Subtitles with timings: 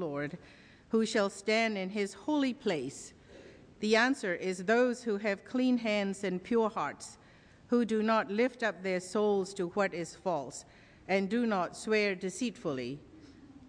[0.00, 0.38] Lord,
[0.88, 3.12] who shall stand in his holy place?
[3.80, 7.18] The answer is those who have clean hands and pure hearts,
[7.68, 10.64] who do not lift up their souls to what is false,
[11.06, 12.98] and do not swear deceitfully.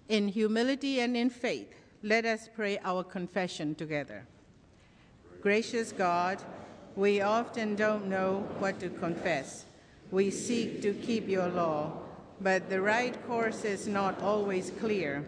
[0.09, 4.25] In humility and in faith, let us pray our confession together.
[5.41, 6.41] Gracious God,
[6.95, 9.65] we often don't know what to confess.
[10.11, 11.93] We seek to keep your law,
[12.41, 15.25] but the right course is not always clear.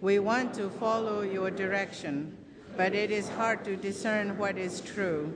[0.00, 2.34] We want to follow your direction,
[2.74, 5.34] but it is hard to discern what is true.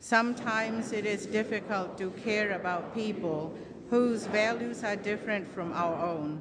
[0.00, 3.54] Sometimes it is difficult to care about people
[3.90, 6.40] whose values are different from our own.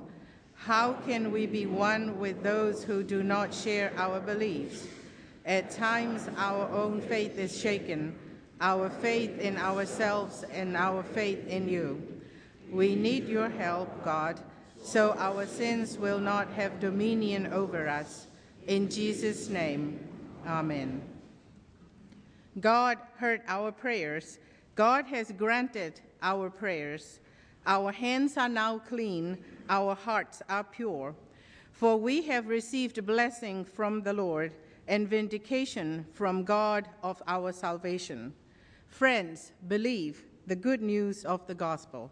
[0.54, 4.88] How can we be one with those who do not share our beliefs?
[5.46, 8.16] At times, our own faith is shaken,
[8.62, 12.02] our faith in ourselves and our faith in you.
[12.72, 14.40] We need your help, God,
[14.86, 18.28] so our sins will not have dominion over us.
[18.68, 20.00] In Jesus' name,
[20.46, 21.02] amen.
[22.60, 24.38] God heard our prayers.
[24.76, 27.20] God has granted our prayers.
[27.66, 29.40] Our hands are now clean,
[29.70, 31.16] our hearts are pure.
[31.72, 34.54] For we have received blessing from the Lord
[34.88, 38.34] and vindication from God of our salvation.
[38.88, 42.12] Friends, believe the good news of the gospel.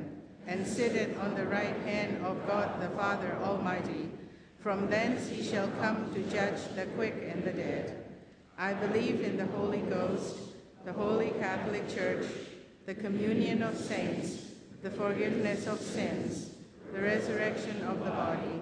[0.47, 4.09] and sitteth on the right hand of God the Father Almighty.
[4.59, 8.05] From thence he shall come to judge the quick and the dead.
[8.57, 10.37] I believe in the Holy Ghost,
[10.85, 12.25] the holy Catholic Church,
[12.85, 14.51] the communion of saints,
[14.83, 16.51] the forgiveness of sins,
[16.93, 18.61] the resurrection of the body,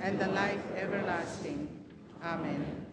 [0.00, 1.68] and the life everlasting.
[2.22, 2.86] Amen.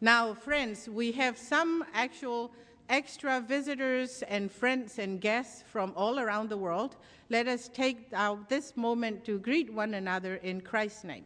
[0.00, 2.52] Now, friends, we have some actual
[2.88, 6.96] extra visitors and friends and guests from all around the world,
[7.28, 11.24] let us take out this moment to greet one another in Christ's name.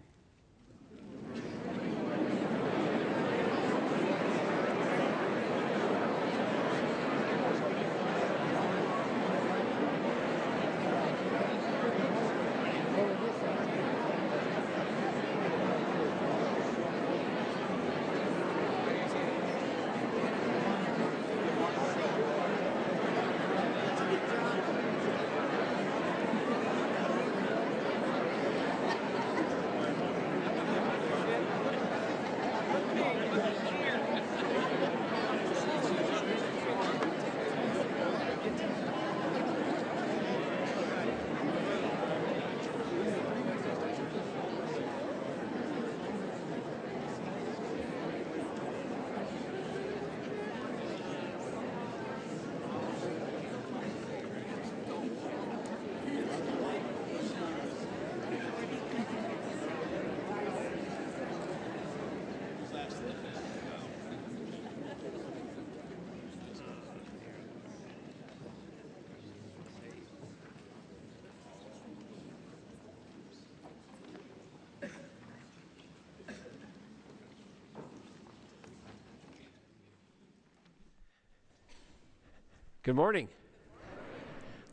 [82.90, 83.28] Good morning.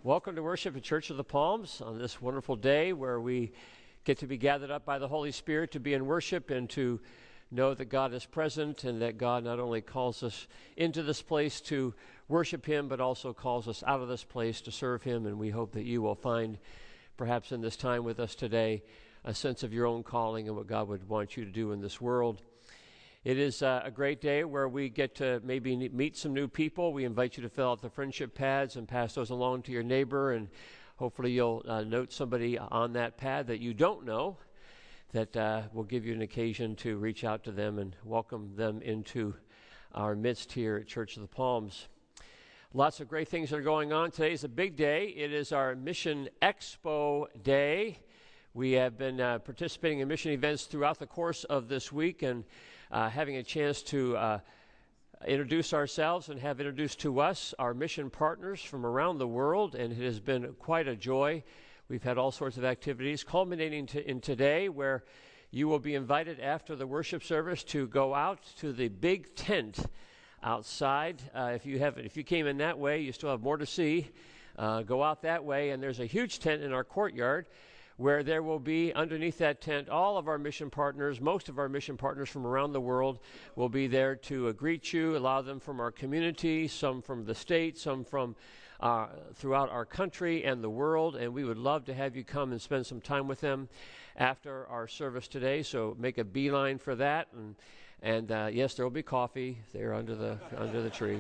[0.02, 3.52] Welcome to worship at Church of the Palms on this wonderful day where we
[4.06, 7.00] get to be gathered up by the Holy Spirit to be in worship and to
[7.52, 10.48] know that God is present and that God not only calls us
[10.78, 11.94] into this place to
[12.28, 15.28] worship Him, but also calls us out of this place to serve Him.
[15.28, 16.58] And we hope that you will find,
[17.18, 18.82] perhaps in this time with us today,
[19.26, 21.82] a sense of your own calling and what God would want you to do in
[21.82, 22.42] this world.
[23.28, 26.94] It is uh, a great day where we get to maybe meet some new people.
[26.94, 29.84] We invite you to fill out the friendship pads and pass those along to your
[29.84, 30.48] neighbor, and
[30.96, 34.38] hopefully you'll uh, note somebody on that pad that you don't know
[35.12, 38.82] that uh, will give you an occasion to reach out to them and welcome them
[38.82, 39.34] into
[39.94, 41.90] our midst here at Church of the Palms.
[42.74, 44.10] Lots of great things are going on.
[44.10, 45.08] Today is a big day.
[45.08, 48.00] It is our Mission Expo Day.
[48.54, 52.46] We have been uh, participating in mission events throughout the course of this week and
[52.92, 54.40] uh, having a chance to uh,
[55.26, 59.92] introduce ourselves and have introduced to us our mission partners from around the world, and
[59.92, 61.44] it has been quite a joy.
[61.90, 65.04] We've had all sorts of activities, culminating to, in today, where
[65.52, 69.80] you will be invited after the worship service to go out to the big tent
[70.44, 71.22] outside.
[71.34, 73.66] Uh, if you have, if you came in that way, you still have more to
[73.66, 74.10] see.
[74.58, 77.48] Uh, go out that way, and there's a huge tent in our courtyard
[77.98, 81.68] where there will be underneath that tent all of our mission partners, most of our
[81.68, 83.20] mission partners from around the world
[83.56, 85.18] will be there to uh, greet you.
[85.18, 88.36] A lot of them from our community, some from the state, some from
[88.80, 91.16] uh, throughout our country and the world.
[91.16, 93.68] And we would love to have you come and spend some time with them
[94.16, 95.64] after our service today.
[95.64, 97.28] So make a beeline for that.
[97.36, 97.56] And,
[98.04, 101.20] and uh, yes, there will be coffee there under the under the tree.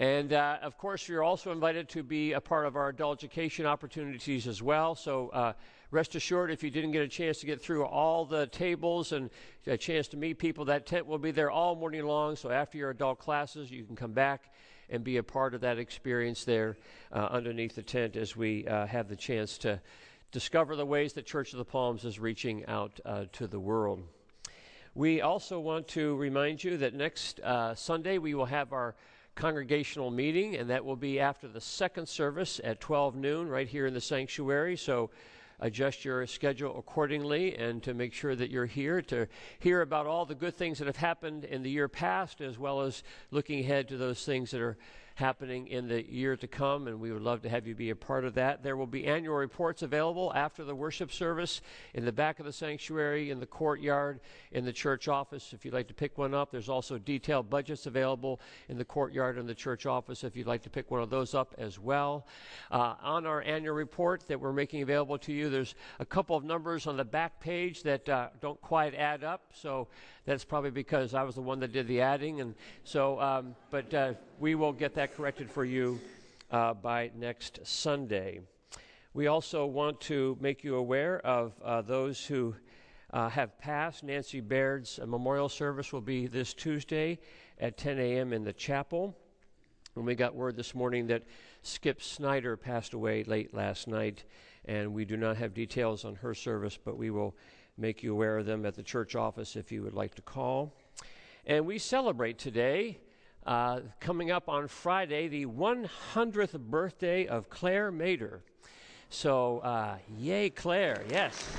[0.00, 3.66] And uh, of course, you're also invited to be a part of our adult education
[3.66, 4.94] opportunities as well.
[4.94, 5.52] So uh,
[5.90, 9.28] rest assured, if you didn't get a chance to get through all the tables and
[9.66, 12.34] a chance to meet people, that tent will be there all morning long.
[12.34, 14.54] So after your adult classes, you can come back
[14.88, 16.78] and be a part of that experience there
[17.12, 19.78] uh, underneath the tent as we uh, have the chance to
[20.32, 24.02] discover the ways that Church of the Palms is reaching out uh, to the world.
[24.94, 28.94] We also want to remind you that next uh, Sunday we will have our
[29.34, 33.86] congregational meeting, and that will be after the second service at 12 noon right here
[33.86, 34.76] in the sanctuary.
[34.76, 35.10] So
[35.60, 39.26] adjust your schedule accordingly and to make sure that you're here to
[39.58, 42.80] hear about all the good things that have happened in the year past, as well
[42.80, 44.78] as looking ahead to those things that are
[45.14, 47.96] happening in the year to come, and we would love to have you be a
[47.96, 48.62] part of that.
[48.62, 51.60] There will be annual reports available after the worship service
[51.94, 54.20] in the back of the sanctuary, in the courtyard,
[54.52, 56.50] in the church office if you'd like to pick one up.
[56.50, 60.62] There's also detailed budgets available in the courtyard and the church office if you'd like
[60.62, 62.26] to pick one of those up as well.
[62.70, 66.44] Uh, on our annual report that we're making available to you, there's a couple of
[66.44, 69.88] numbers on the back page that uh, don't quite add up, so
[70.26, 73.20] that's probably because I was the one that did the adding, and so.
[73.20, 75.98] Um, but uh, we will get that corrected for you
[76.50, 78.40] uh, by next Sunday.
[79.14, 82.54] We also want to make you aware of uh, those who
[83.10, 84.04] uh, have passed.
[84.04, 87.18] Nancy Baird's memorial service will be this Tuesday
[87.58, 88.34] at 10 a.m.
[88.34, 89.16] in the chapel.
[89.96, 91.22] And we got word this morning that
[91.62, 94.24] Skip Snyder passed away late last night,
[94.66, 97.34] and we do not have details on her service, but we will
[97.78, 100.74] make you aware of them at the church office if you would like to call.
[101.46, 102.98] And we celebrate today,
[103.50, 108.44] uh, coming up on Friday, the 100th birthday of Claire Mater.
[109.08, 111.50] So, uh, yay, Claire, yes.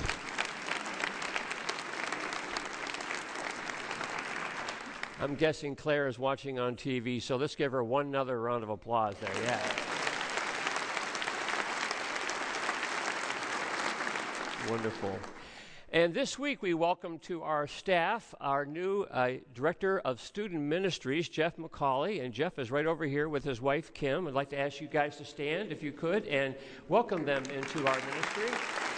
[5.20, 8.70] I'm guessing Claire is watching on TV, so let's give her one another round of
[8.70, 9.44] applause there.
[9.44, 9.60] Yeah.
[14.70, 15.18] Wonderful.
[15.94, 21.28] And this week we welcome to our staff our new uh, Director of Student Ministries,
[21.28, 22.24] Jeff McCauley.
[22.24, 24.26] And Jeff is right over here with his wife, Kim.
[24.26, 26.54] I'd like to ask you guys to stand, if you could, and
[26.88, 28.91] welcome them into our ministry.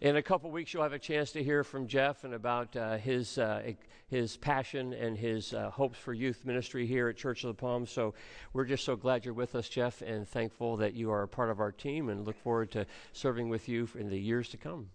[0.00, 2.96] In a couple weeks, you'll have a chance to hear from Jeff and about uh,
[2.96, 3.72] his uh,
[4.08, 7.90] his passion and his uh, hopes for youth ministry here at Church of the Palms.
[7.90, 8.14] So
[8.54, 11.50] we're just so glad you're with us, Jeff, and thankful that you are a part
[11.50, 14.88] of our team and look forward to serving with you in the years to come.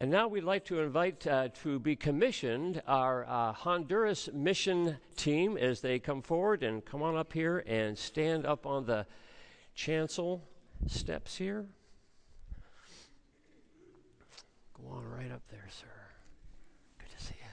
[0.00, 5.56] And now we'd like to invite uh, to be commissioned our uh, Honduras mission team
[5.56, 9.06] as they come forward and come on up here and stand up on the
[9.76, 10.42] chancel
[10.88, 11.66] steps here.
[14.90, 15.86] On right up there, sir.
[16.98, 17.46] Good to see you.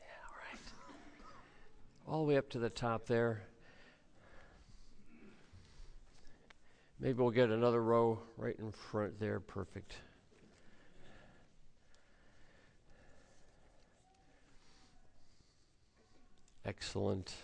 [0.00, 0.60] Yeah, all right.
[2.08, 3.42] All the way up to the top there.
[6.98, 9.40] Maybe we'll get another row right in front there.
[9.40, 9.94] Perfect.
[16.64, 17.34] Excellent.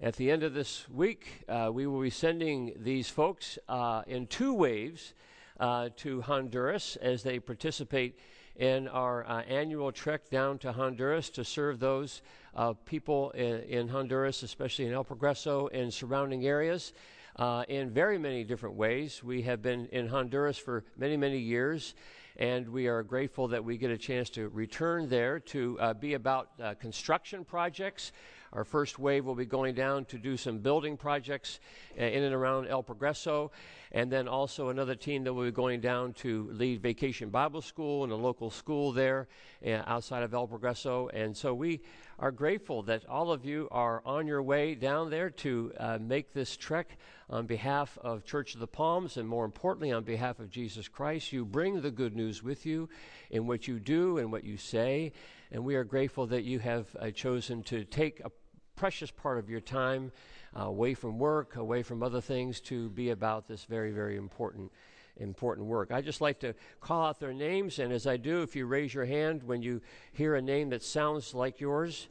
[0.00, 4.26] At the end of this week, uh, we will be sending these folks uh, in
[4.26, 5.14] two waves
[5.60, 8.18] uh, to Honduras as they participate
[8.56, 12.22] in our uh, annual trek down to Honduras to serve those
[12.54, 16.92] uh, people in, in, Honduras, especially in El Progreso and surrounding areas.
[17.36, 19.22] uh, in very many different ways.
[19.22, 21.94] We have been in Honduras for many, many years,
[22.36, 26.14] and we are grateful that we get a chance to return there to uh, be
[26.14, 28.12] about uh, construction projects.
[28.54, 31.58] Our first wave will be going down to do some building projects
[31.98, 33.50] uh, in and around El Progreso,
[33.90, 38.04] and then also another team that will be going down to lead Vacation Bible School
[38.04, 39.26] in a local school there
[39.66, 41.10] uh, outside of El Progreso.
[41.12, 41.80] And so we
[42.20, 46.32] are grateful that all of you are on your way down there to uh, make
[46.32, 46.96] this trek
[47.28, 51.32] on behalf of Church of the Palms and more importantly on behalf of Jesus Christ.
[51.32, 52.88] You bring the good news with you
[53.30, 55.12] in what you do and what you say.
[55.50, 58.30] And we are grateful that you have uh, chosen to take a
[58.76, 60.12] precious part of your time
[60.56, 64.70] uh, away from work, away from other things to be about this very, very important
[65.18, 65.92] important work.
[65.92, 68.92] I just like to call out their names, and as I do, if you raise
[68.92, 69.80] your hand when you
[70.12, 72.08] hear a name that sounds like yours,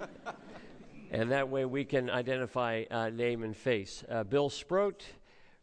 [1.10, 4.02] and that way we can identify uh, name and face.
[4.08, 5.04] Uh, Bill Sproat,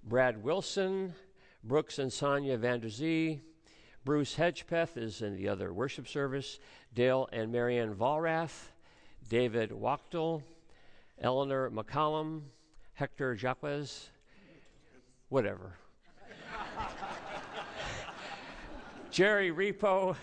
[0.04, 1.16] Brad Wilson,
[1.64, 3.40] Brooks and Sonia Vanderzee,
[4.10, 6.58] Bruce Hedgepeth is in the other worship service,
[6.96, 8.70] Dale and Marianne Valrath,
[9.30, 10.42] David Wachtel,
[11.22, 12.42] Eleanor McCollum,
[12.96, 14.08] Hector Jacquez,
[15.28, 15.76] whatever.
[19.12, 20.16] Jerry Repo,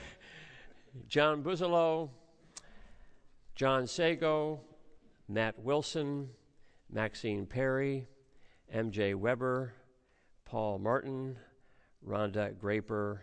[1.07, 2.11] John Buzalo,
[3.55, 4.63] John Sago,
[5.29, 6.31] Matt Wilson,
[6.91, 8.09] Maxine Perry,
[8.75, 9.75] MJ Weber,
[10.45, 11.37] Paul Martin,
[12.05, 13.21] Rhonda Graper,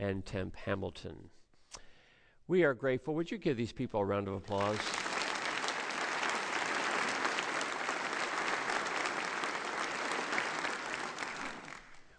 [0.00, 1.28] and Temp Hamilton.
[2.48, 3.14] We are grateful.
[3.14, 4.78] Would you give these people a round of applause?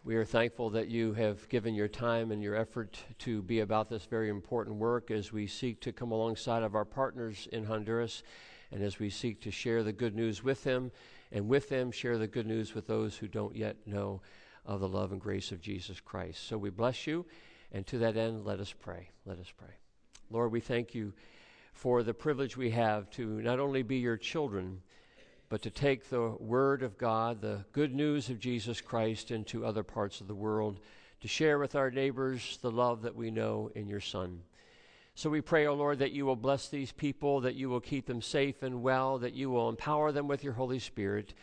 [0.04, 3.90] We are thankful that you have given your time and your effort to be about
[3.90, 8.24] this very important work as we seek to come alongside of our partners in Honduras
[8.72, 10.92] and as we seek to share the good news with them
[11.32, 14.22] and with them share the good news with those who don't yet know
[14.66, 16.48] of the love and grace of Jesus Christ.
[16.48, 17.26] So we bless you,
[17.72, 19.10] and to that end, let us pray.
[19.26, 19.74] Let us pray.
[20.30, 21.14] Lord, we thank you
[21.74, 24.82] for the privilege we have to not only be your children
[25.52, 29.84] but to take the Word of God, the good news of Jesus Christ, into other
[29.84, 30.80] parts of the world,
[31.20, 34.44] to share with our neighbors the love that we know in your Son.
[35.14, 37.82] So we pray, O oh Lord, that you will bless these people, that you will
[37.82, 41.34] keep them safe and well, that you will empower them with your Holy Spirit,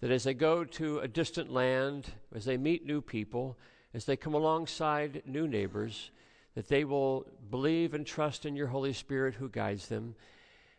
[0.00, 3.58] that as they go to a distant land, as they meet new people,
[3.94, 6.10] as they come alongside new neighbors,
[6.54, 10.14] that they will believe and trust in your Holy Spirit who guides them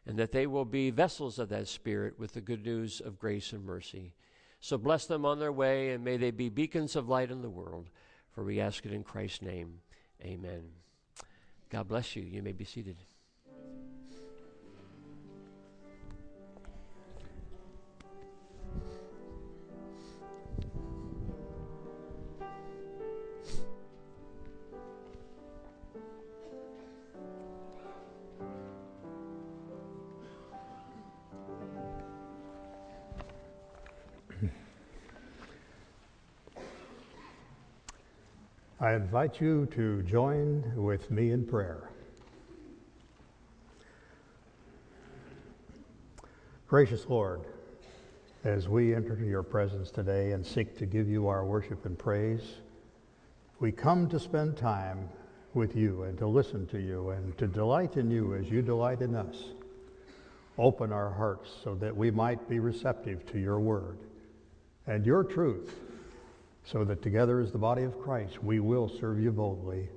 [0.05, 3.53] and that they will be vessels of that Spirit with the good news of grace
[3.53, 4.13] and mercy.
[4.59, 7.49] So bless them on their way, and may they be beacons of light in the
[7.49, 7.89] world.
[8.31, 9.79] For we ask it in Christ's name.
[10.23, 10.63] Amen.
[11.69, 12.23] God bless you.
[12.23, 12.97] You may be seated.
[38.81, 41.91] I invite you to join with me in prayer.
[46.67, 47.41] Gracious Lord,
[48.43, 52.55] as we enter your presence today and seek to give you our worship and praise,
[53.59, 55.07] we come to spend time
[55.53, 59.01] with you and to listen to you and to delight in you as you delight
[59.01, 59.43] in us.
[60.57, 63.99] Open our hearts so that we might be receptive to your word
[64.87, 65.71] and your truth
[66.63, 69.89] so that together as the body of Christ, we will serve you boldly,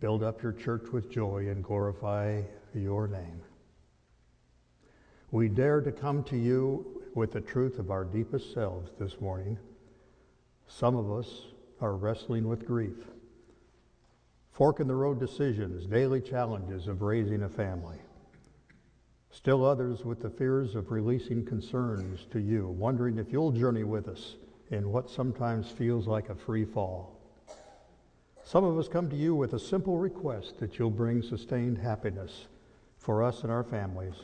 [0.00, 2.42] build up your church with joy, and glorify
[2.74, 3.40] your name.
[5.30, 9.58] We dare to come to you with the truth of our deepest selves this morning.
[10.66, 11.46] Some of us
[11.80, 12.96] are wrestling with grief,
[14.52, 17.98] fork in the road decisions, daily challenges of raising a family.
[19.30, 24.06] Still others with the fears of releasing concerns to you, wondering if you'll journey with
[24.06, 24.36] us
[24.70, 27.20] in what sometimes feels like a free fall.
[28.42, 32.46] Some of us come to you with a simple request that you'll bring sustained happiness
[32.98, 34.14] for us and our families.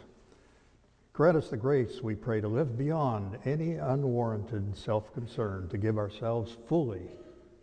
[1.12, 5.98] Grant us the grace, we pray, to live beyond any unwarranted self concern, to give
[5.98, 7.02] ourselves fully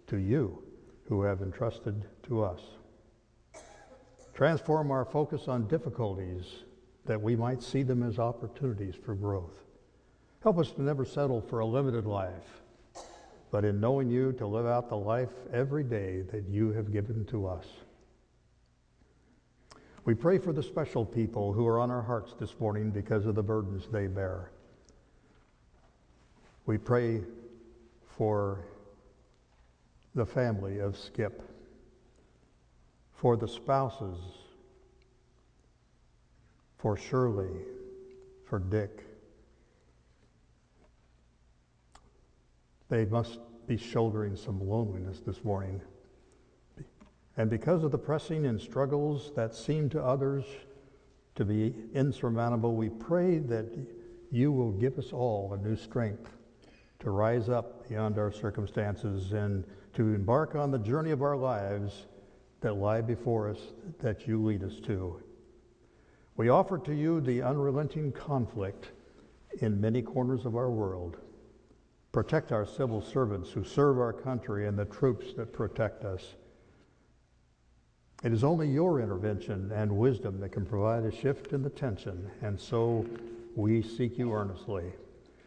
[0.07, 0.63] to you
[1.05, 2.61] who have entrusted to us.
[4.33, 6.63] Transform our focus on difficulties
[7.05, 9.63] that we might see them as opportunities for growth.
[10.43, 12.61] Help us to never settle for a limited life
[13.51, 17.25] but in knowing you to live out the life every day that you have given
[17.25, 17.65] to us.
[20.05, 23.35] We pray for the special people who are on our hearts this morning because of
[23.35, 24.51] the burdens they bear.
[26.65, 27.21] We pray
[28.17, 28.65] for
[30.15, 31.41] the family of Skip,
[33.13, 34.17] for the spouses,
[36.77, 37.61] for Shirley,
[38.45, 39.06] for Dick.
[42.89, 45.81] They must be shouldering some loneliness this morning.
[47.35, 50.45] And because of the pressing and struggles that seem to others
[51.35, 53.65] to be insurmountable, we pray that
[54.31, 56.31] you will give us all a new strength
[56.99, 62.07] to rise up beyond our circumstances and to embark on the journey of our lives
[62.61, 63.59] that lie before us
[63.99, 65.21] that you lead us to.
[66.37, 68.91] We offer to you the unrelenting conflict
[69.59, 71.17] in many corners of our world.
[72.11, 76.35] Protect our civil servants who serve our country and the troops that protect us.
[78.23, 82.31] It is only your intervention and wisdom that can provide a shift in the tension,
[82.41, 83.05] and so
[83.55, 84.85] we seek you earnestly.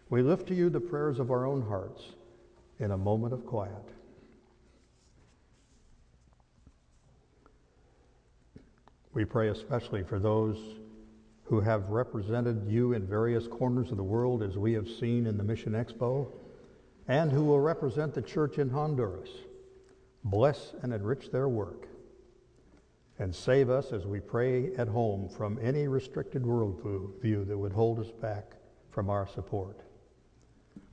[0.09, 2.03] We lift to you the prayers of our own hearts
[2.79, 3.75] in a moment of quiet.
[9.12, 10.57] We pray especially for those
[11.44, 15.37] who have represented you in various corners of the world, as we have seen in
[15.37, 16.29] the Mission Expo,
[17.11, 19.31] and who will represent the church in Honduras.
[20.23, 21.88] Bless and enrich their work
[23.18, 27.99] and save us as we pray at home from any restricted worldview that would hold
[27.99, 28.53] us back
[28.92, 29.81] from our support.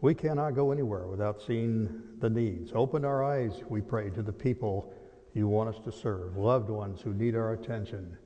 [0.01, 2.71] We cannot go anywhere without seeing the needs.
[2.73, 4.91] Open our eyes, we pray, to the people
[5.35, 8.17] you want us to serve, loved ones who need our attention,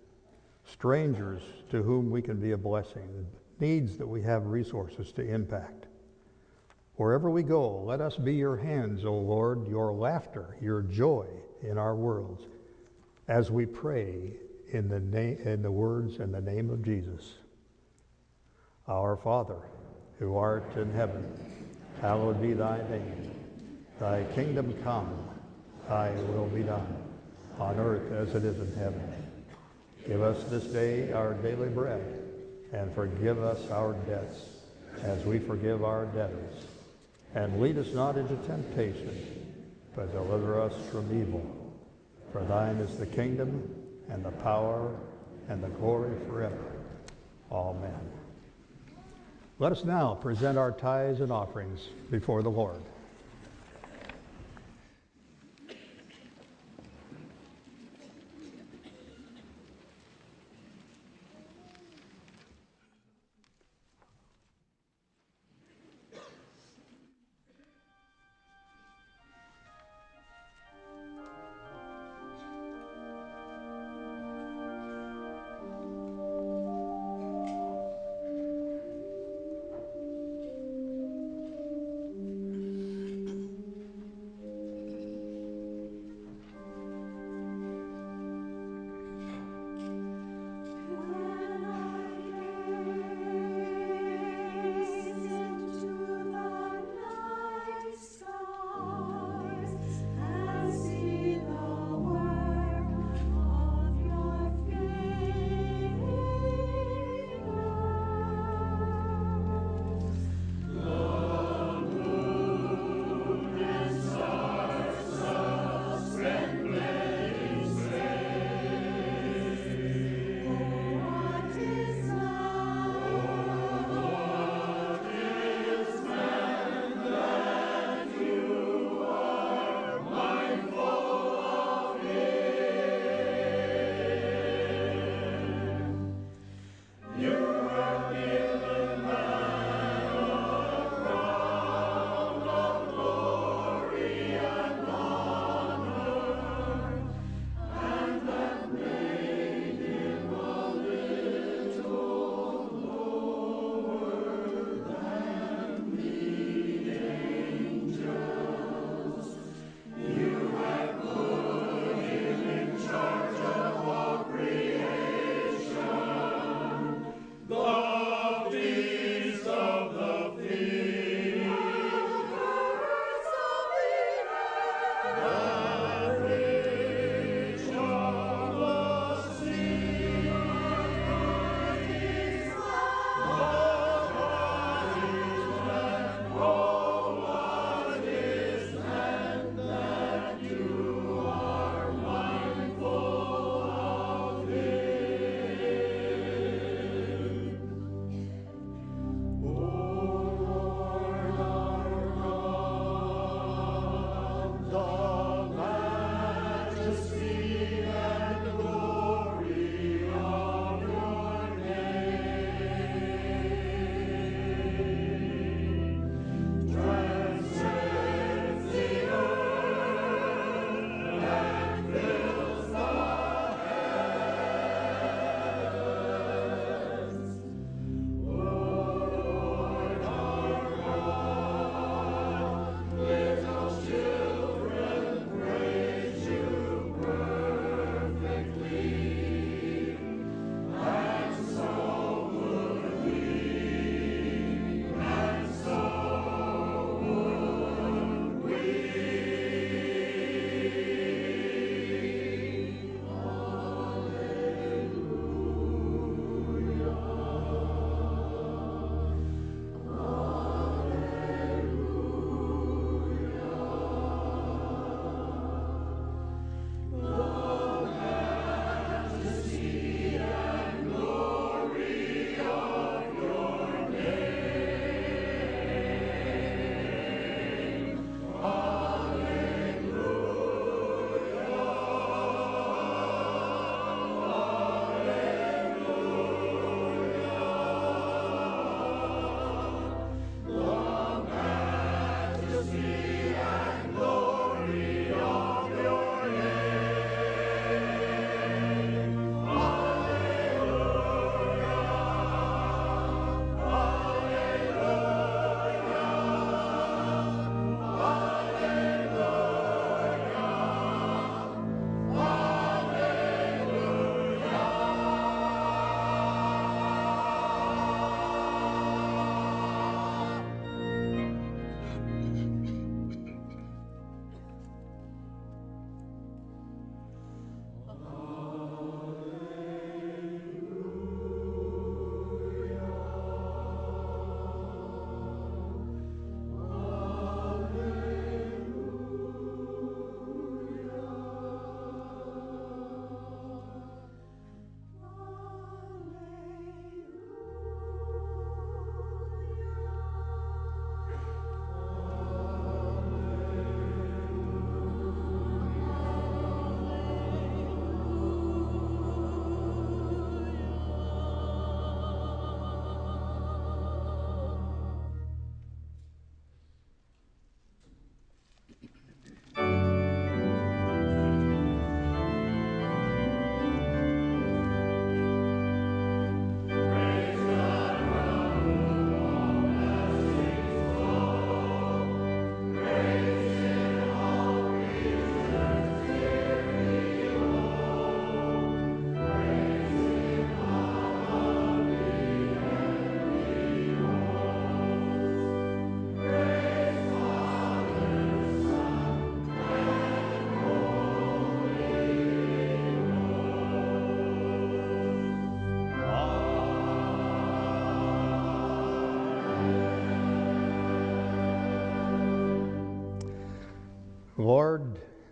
[0.64, 3.28] strangers to whom we can be a blessing,
[3.60, 5.88] needs that we have resources to impact.
[7.02, 11.26] Wherever we go, let us be your hands, O Lord, your laughter, your joy
[11.64, 12.44] in our worlds
[13.28, 14.34] as we pray
[14.72, 17.34] in the, na- in the words and the name of Jesus.
[18.88, 19.58] Our Father,
[20.20, 21.26] who art in heaven,
[22.02, 23.32] hallowed be thy name.
[24.00, 25.12] Thy kingdom come,
[25.88, 26.96] thy will be done,
[27.58, 29.12] on earth as it is in heaven.
[30.06, 32.30] Give us this day our daily bread,
[32.74, 34.38] and forgive us our debts,
[35.02, 36.68] as we forgive our debtors.
[37.36, 39.46] And lead us not into temptation,
[39.96, 41.46] but deliver us from evil.
[42.32, 43.70] For thine is the kingdom
[44.10, 44.96] and the power
[45.50, 46.74] and the glory forever.
[47.52, 48.00] Amen.
[49.60, 52.82] Let us now present our tithes and offerings before the Lord.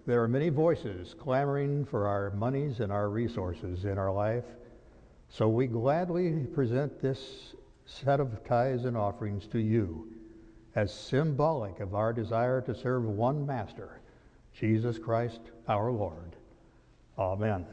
[0.10, 4.44] There are many voices clamoring for our monies and our resources in our life.
[5.30, 7.54] So we gladly present this
[7.86, 10.08] set of tithes and offerings to you
[10.76, 14.02] as symbolic of our desire to serve one master,
[14.60, 16.36] Jesus Christ our Lord.
[17.20, 17.68] Amen.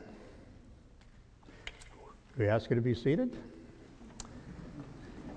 [2.36, 3.34] We ask you to be seated.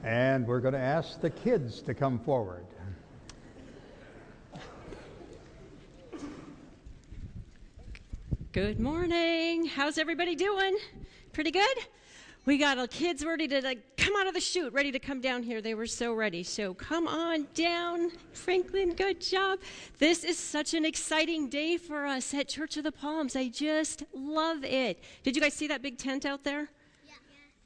[0.03, 2.65] And we're going to ask the kids to come forward.
[8.51, 9.67] Good morning.
[9.67, 10.75] How's everybody doing?
[11.33, 11.77] Pretty good?
[12.47, 15.21] We got our kids ready to like, come out of the chute, ready to come
[15.21, 15.61] down here.
[15.61, 16.41] They were so ready.
[16.41, 18.09] So come on down.
[18.33, 19.59] Franklin, good job.
[19.99, 23.35] This is such an exciting day for us at Church of the Palms.
[23.35, 25.03] I just love it.
[25.21, 26.69] Did you guys see that big tent out there?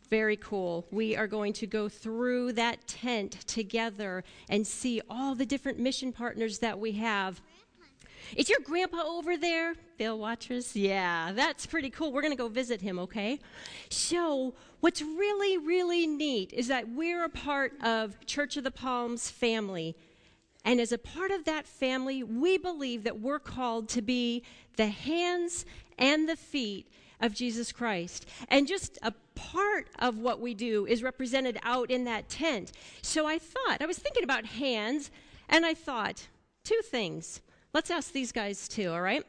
[0.10, 0.86] Very cool.
[0.92, 6.12] We are going to go through that tent together and see all the different mission
[6.12, 7.42] partners that we have.
[8.36, 9.76] Is your grandpa over there?
[9.98, 10.76] Bill Watchers?
[10.76, 12.12] Yeah, that's pretty cool.
[12.12, 13.40] We're going to go visit him, okay?
[13.90, 19.30] So, what's really, really neat is that we're a part of Church of the Palms
[19.30, 19.96] family.
[20.66, 24.44] And as a part of that family, we believe that we're called to be
[24.78, 25.66] the hands
[25.98, 26.88] and the feet
[27.20, 28.26] of Jesus Christ.
[28.48, 32.72] And just a part of what we do is represented out in that tent.
[33.02, 35.12] So I thought, I was thinking about hands,
[35.50, 36.28] and I thought,
[36.64, 37.42] two things.
[37.74, 39.26] Let's ask these guys too, all right?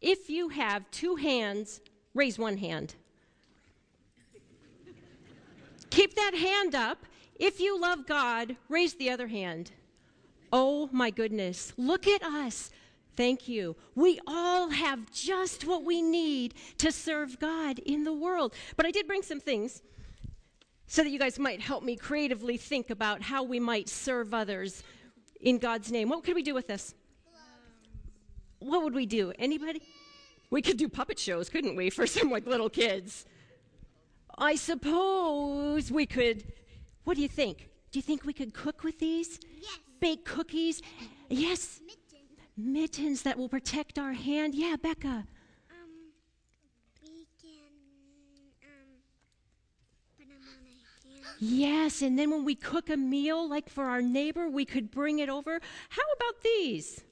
[0.00, 1.80] If you have two hands,
[2.12, 2.96] raise one hand.
[5.90, 7.06] Keep that hand up.
[7.36, 9.70] If you love God, raise the other hand.
[10.52, 12.70] Oh my goodness, look at us.
[13.16, 13.76] Thank you.
[13.94, 18.54] We all have just what we need to serve God in the world.
[18.76, 19.82] But I did bring some things
[20.88, 24.82] so that you guys might help me creatively think about how we might serve others
[25.40, 26.08] in God's name.
[26.08, 26.94] What could we do with this?
[28.64, 29.32] What would we do?
[29.38, 29.82] Anybody?
[30.50, 33.26] We could do puppet shows, couldn't we, for some like little kids?
[34.36, 36.44] I suppose we could.
[37.04, 37.68] What do you think?
[37.92, 39.38] Do you think we could cook with these?
[39.60, 39.78] Yes.
[40.00, 40.82] Bake cookies?
[41.28, 41.80] Yes
[42.56, 44.54] mittens that will protect our hand.
[44.54, 45.08] Yeah, Becca.
[45.08, 45.26] Um,
[47.02, 47.72] we can
[48.62, 48.88] um,
[50.18, 51.36] put them on a hand.
[51.40, 55.18] Yes, and then when we cook a meal, like for our neighbor, we could bring
[55.18, 55.60] it over.
[55.88, 57.02] How about these?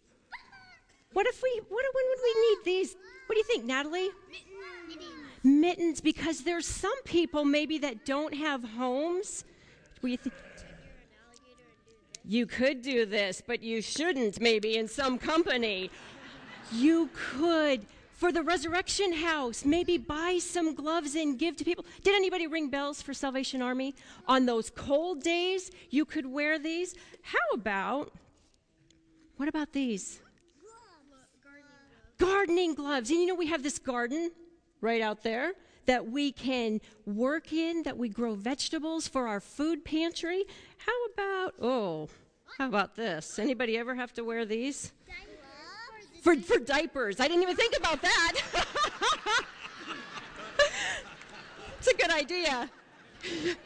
[1.12, 1.60] What if we?
[1.68, 1.84] What?
[1.94, 2.96] When would we need these?
[3.26, 4.10] What do you think, Natalie?
[4.28, 5.12] Mittens.
[5.44, 9.44] Mittens, because there's some people maybe that don't have homes.
[10.00, 10.20] Think?
[12.24, 15.90] You could do this, but you shouldn't, maybe, in some company.
[16.70, 21.84] You could, for the resurrection house, maybe buy some gloves and give to people.
[22.02, 23.94] Did anybody ring bells for Salvation Army?
[24.28, 26.94] On those cold days, you could wear these.
[27.22, 28.12] How about,
[29.36, 30.20] what about these?
[32.22, 33.10] Gardening gloves.
[33.10, 34.30] And you know, we have this garden
[34.80, 35.54] right out there
[35.86, 40.44] that we can work in, that we grow vegetables for our food pantry.
[40.78, 42.08] How about, oh,
[42.58, 43.40] how about this?
[43.40, 44.92] Anybody ever have to wear these?
[46.22, 47.18] For, for diapers.
[47.18, 48.32] I didn't even think about that.
[51.78, 52.70] it's a good idea.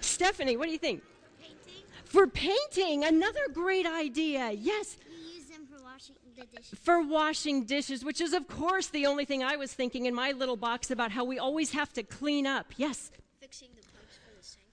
[0.00, 1.02] Stephanie, what do you think?
[1.38, 1.84] Painting.
[2.04, 4.52] For painting, another great idea.
[4.52, 6.78] Yes, We use them for washing the dishes.
[6.78, 10.32] for washing dishes, which is, of course, the only thing I was thinking in my
[10.32, 12.66] little box about how we always have to clean up.
[12.76, 13.10] Yes,
[13.40, 14.64] Fixing the pipes for the sink.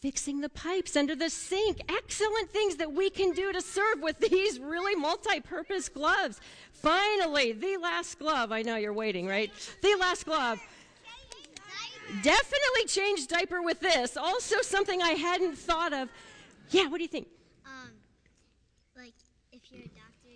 [0.00, 1.80] fixing the pipes under the sink.
[1.88, 6.40] Excellent things that we can do to serve with these really multi purpose gloves.
[6.72, 8.52] Finally, the last glove.
[8.52, 9.50] I know you're waiting, right?
[9.82, 10.60] The last glove.
[12.22, 14.16] Definitely change diaper with this.
[14.16, 16.10] Also, something I hadn't thought of.
[16.70, 17.28] Yeah, what do you think?
[17.64, 17.90] Um,
[18.94, 19.14] like
[19.52, 20.28] if you're a doctor,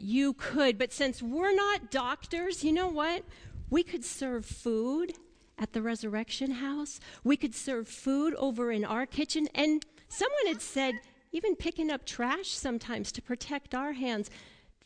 [0.00, 0.50] you use them.
[0.50, 3.24] You could, but since we're not doctors, you know what?
[3.70, 5.12] We could serve food
[5.58, 7.00] at the resurrection house.
[7.22, 9.48] We could serve food over in our kitchen.
[9.54, 10.94] And someone had said,
[11.32, 14.30] even picking up trash sometimes to protect our hands.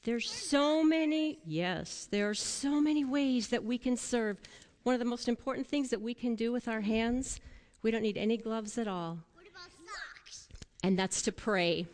[0.03, 4.39] There's so many, yes, there are so many ways that we can serve.
[4.83, 7.41] One of the most important things that we can do with our hands,
[7.83, 10.49] we don't need any gloves at all, What about socks?
[10.83, 11.87] and that's to pray.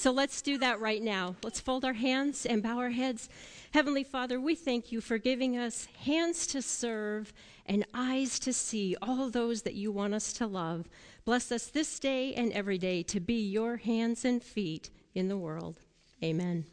[0.00, 1.36] So let's do that right now.
[1.44, 3.28] Let's fold our hands and bow our heads.
[3.72, 7.34] Heavenly Father, we thank you for giving us hands to serve
[7.66, 10.88] and eyes to see all those that you want us to love.
[11.26, 15.36] Bless us this day and every day to be your hands and feet in the
[15.36, 15.80] world.
[16.24, 16.64] Amen.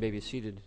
[0.00, 0.58] May be seated.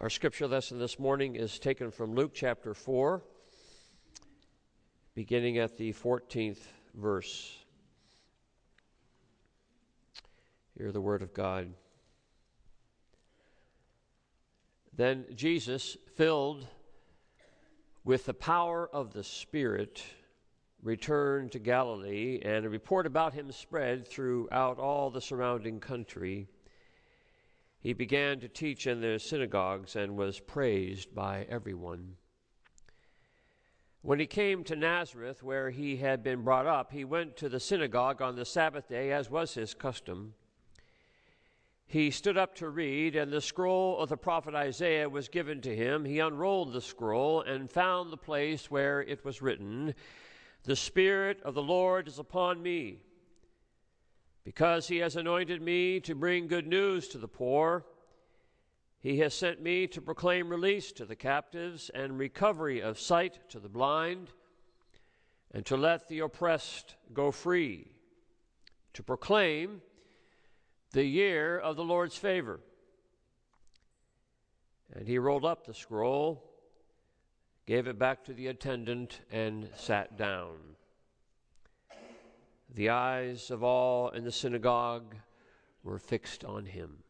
[0.00, 3.22] Our scripture lesson this morning is taken from Luke chapter 4,
[5.14, 6.60] beginning at the 14th
[6.94, 7.54] verse.
[10.78, 11.74] Hear the word of God.
[14.96, 16.66] Then Jesus, filled
[18.06, 20.00] with the power of the Spirit,
[20.80, 26.46] returned to Galilee, and a report about him spread throughout all the surrounding country.
[27.80, 32.14] He began to teach in their synagogues and was praised by everyone.
[34.02, 37.58] When he came to Nazareth, where he had been brought up, he went to the
[37.58, 40.34] synagogue on the Sabbath day, as was his custom.
[41.88, 45.74] He stood up to read, and the scroll of the prophet Isaiah was given to
[45.74, 46.04] him.
[46.04, 49.94] He unrolled the scroll and found the place where it was written,
[50.64, 53.02] The Spirit of the Lord is upon me,
[54.42, 57.86] because he has anointed me to bring good news to the poor.
[58.98, 63.60] He has sent me to proclaim release to the captives and recovery of sight to
[63.60, 64.32] the blind,
[65.52, 67.92] and to let the oppressed go free,
[68.92, 69.82] to proclaim
[70.96, 72.58] the year of the Lord's favor.
[74.94, 76.42] And he rolled up the scroll,
[77.66, 80.56] gave it back to the attendant, and sat down.
[82.74, 85.14] The eyes of all in the synagogue
[85.84, 87.02] were fixed on him.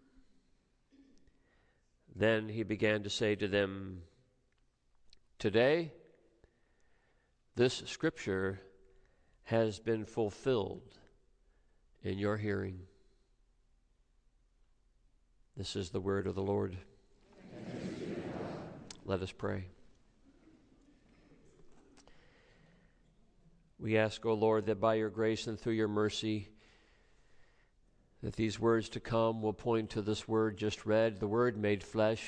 [2.16, 4.02] Then he began to say to them,
[5.38, 5.92] Today,
[7.54, 8.58] this scripture
[9.44, 10.98] has been fulfilled
[12.02, 12.80] in your hearing.
[15.56, 16.76] This is the word of the Lord.
[19.06, 19.64] Let us pray.
[23.78, 26.48] We ask, O Lord, that by your grace and through your mercy,
[28.22, 31.82] that these words to come will point to this word just read, the word made
[31.82, 32.22] flesh,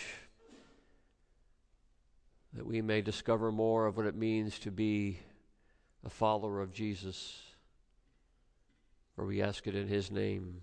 [2.55, 5.19] that we may discover more of what it means to be
[6.03, 7.43] a follower of Jesus.
[9.17, 10.63] For we ask it in his name.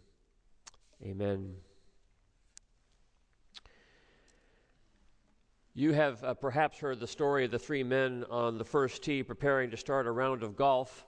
[1.03, 1.55] Amen.
[5.77, 9.23] You have uh, perhaps heard the story of the three men on the first tee
[9.23, 11.05] preparing to start a round of golf,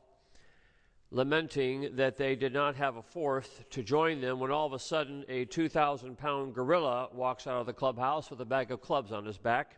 [1.10, 4.80] lamenting that they did not have a fourth to join them when all of a
[4.80, 9.14] sudden a 2,000 pound gorilla walks out of the clubhouse with a bag of clubs
[9.14, 9.78] on his back,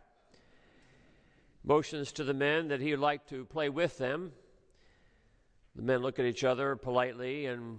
[1.62, 4.32] motions to the men that he would like to play with them.
[5.76, 7.78] The men look at each other politely, and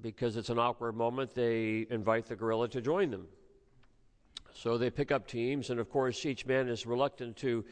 [0.00, 3.26] because it's an awkward moment, they invite the gorilla to join them.
[4.54, 7.64] So they pick up teams, and of course, each man is reluctant to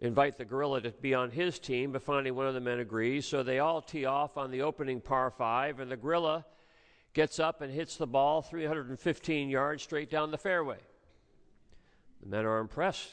[0.00, 3.26] invite the gorilla to be on his team, but finally one of the men agrees.
[3.26, 6.44] So they all tee off on the opening par five, and the gorilla
[7.14, 10.78] gets up and hits the ball 315 yards straight down the fairway.
[12.22, 13.10] The men are impressed,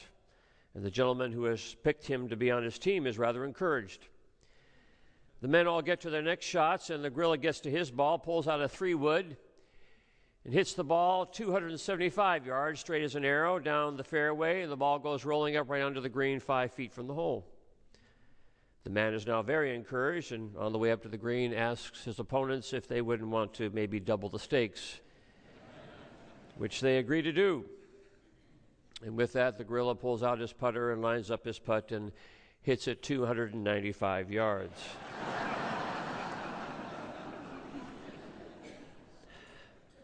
[0.74, 4.08] and the gentleman who has picked him to be on his team is rather encouraged.
[5.42, 8.18] The men all get to their next shots, and the gorilla gets to his ball,
[8.18, 9.36] pulls out a three wood
[10.44, 14.76] and hits the ball 275 yards straight as an arrow down the fairway, and the
[14.76, 17.46] ball goes rolling up right onto the green five feet from the hole.
[18.84, 22.04] The man is now very encouraged, and on the way up to the green, asks
[22.04, 25.00] his opponents if they wouldn't want to maybe double the stakes,
[26.56, 27.66] which they agree to do.
[29.04, 32.12] And with that, the gorilla pulls out his putter and lines up his putt and
[32.62, 34.78] hits it 295 yards.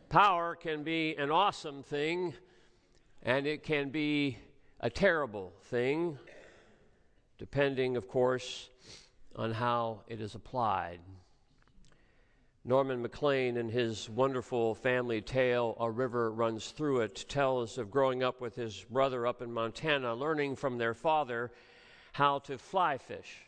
[0.08, 2.32] Power can be an awesome thing,
[3.24, 4.38] and it can be
[4.78, 6.16] a terrible thing,
[7.38, 8.70] depending, of course,
[9.34, 11.00] on how it is applied.
[12.64, 18.22] Norman Maclean, in his wonderful family tale, A River Runs Through It, tells of growing
[18.22, 21.50] up with his brother up in Montana, learning from their father
[22.12, 23.45] how to fly fish.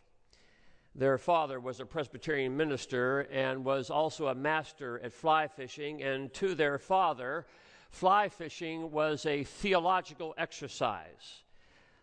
[0.98, 6.34] Their father was a Presbyterian minister and was also a master at fly fishing, and
[6.34, 7.46] to their father,
[7.92, 11.44] fly fishing was a theological exercise.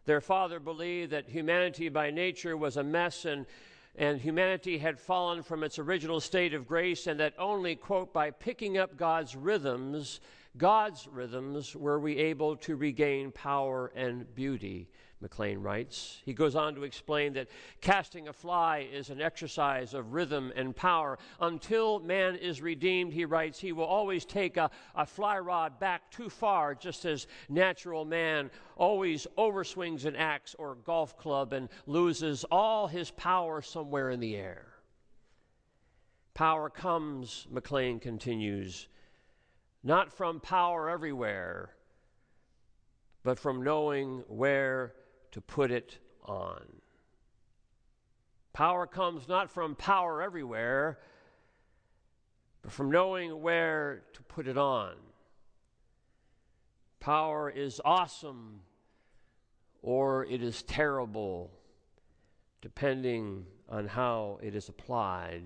[0.06, 3.46] Their father believed that humanity by nature was a mess and,
[3.98, 8.32] and humanity had fallen from its original state of grace, and that only, quote, by
[8.32, 10.22] picking up God's rhythms
[10.58, 14.90] God's rhythms were we able to regain power and beauty.
[15.22, 16.22] Maclean writes.
[16.26, 17.48] He goes on to explain that
[17.82, 21.18] casting a fly is an exercise of rhythm and power.
[21.40, 26.12] Until man is redeemed, he writes, he will always take a, a fly rod back
[26.12, 32.46] too far, just as natural man always overswings an axe or golf club and loses
[32.52, 34.68] all his power somewhere in the air.
[36.34, 38.88] Power comes, Maclean continues,
[39.86, 41.70] not from power everywhere,
[43.24, 44.94] but from knowing where
[45.32, 46.66] to put it on.
[48.52, 50.98] Power comes not from power everywhere,
[52.64, 54.96] but from knowing where to put it on.
[57.00, 58.62] Power is awesome
[59.84, 61.52] or it is terrible,
[62.60, 65.44] depending on how it is applied.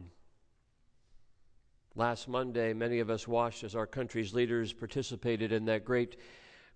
[2.00, 6.16] Last Monday, many of us watched as our country's leaders participated in that great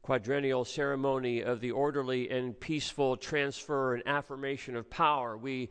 [0.02, 5.38] quadrennial ceremony of the orderly and peaceful transfer and affirmation of power.
[5.38, 5.70] We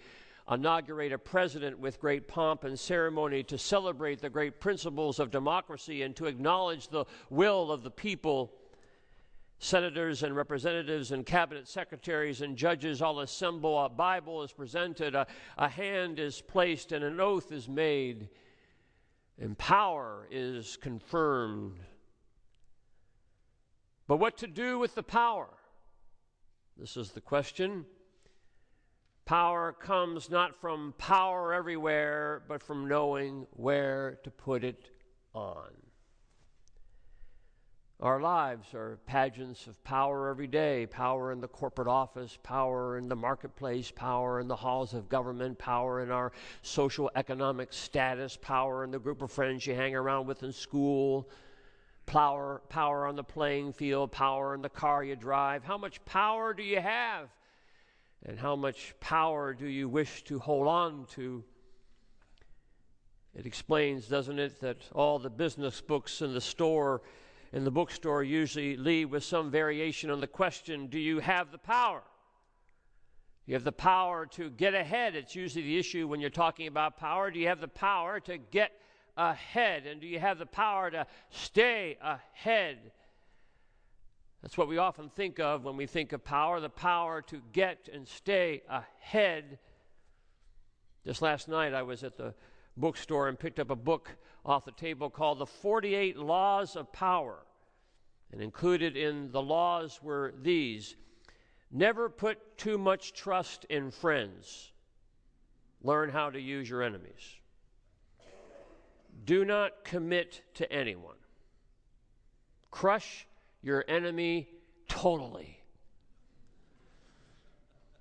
[0.50, 6.00] inaugurate a president with great pomp and ceremony to celebrate the great principles of democracy
[6.00, 8.54] and to acknowledge the will of the people.
[9.58, 13.78] Senators and representatives and cabinet secretaries and judges all assemble.
[13.84, 15.26] A Bible is presented, a,
[15.58, 18.30] a hand is placed, and an oath is made,
[19.40, 21.78] and power is confirmed.
[24.06, 25.48] But what to do with the power?
[26.76, 27.86] This is the question.
[29.24, 34.90] Power comes not from power everywhere, but from knowing where to put it
[35.32, 35.70] on.
[38.02, 43.08] Our lives are pageants of power every day power in the corporate office, power in
[43.08, 46.32] the marketplace, power in the halls of government, power in our
[46.62, 51.30] social economic status, power in the group of friends you hang around with in school,
[52.04, 55.62] power, power on the playing field, power in the car you drive.
[55.62, 57.28] How much power do you have?
[58.26, 61.44] And how much power do you wish to hold on to?
[63.32, 67.00] It explains, doesn't it, that all the business books in the store,
[67.52, 71.58] in the bookstore, usually lead with some variation on the question Do you have the
[71.58, 72.02] power?
[73.44, 75.16] You have the power to get ahead.
[75.16, 77.30] It's usually the issue when you're talking about power.
[77.30, 78.72] Do you have the power to get
[79.16, 79.86] ahead?
[79.86, 82.92] And do you have the power to stay ahead?
[84.42, 87.88] That's what we often think of when we think of power the power to get
[87.92, 89.58] and stay ahead.
[91.04, 92.34] Just last night, I was at the
[92.76, 97.38] bookstore and picked up a book off the table called The 48 Laws of Power.
[98.32, 100.96] And included in the laws were these
[101.74, 104.72] Never put too much trust in friends,
[105.82, 107.38] learn how to use your enemies.
[109.24, 111.16] Do not commit to anyone.
[112.70, 113.26] Crush
[113.62, 114.48] your enemy
[114.86, 115.58] totally.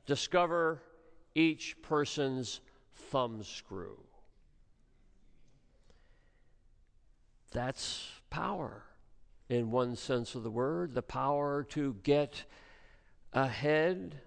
[0.06, 0.82] Discover
[1.34, 2.60] each person's
[2.94, 3.42] thumb
[7.52, 8.84] That's power
[9.50, 12.46] in one sense of the word the power to get
[13.34, 14.22] ahead.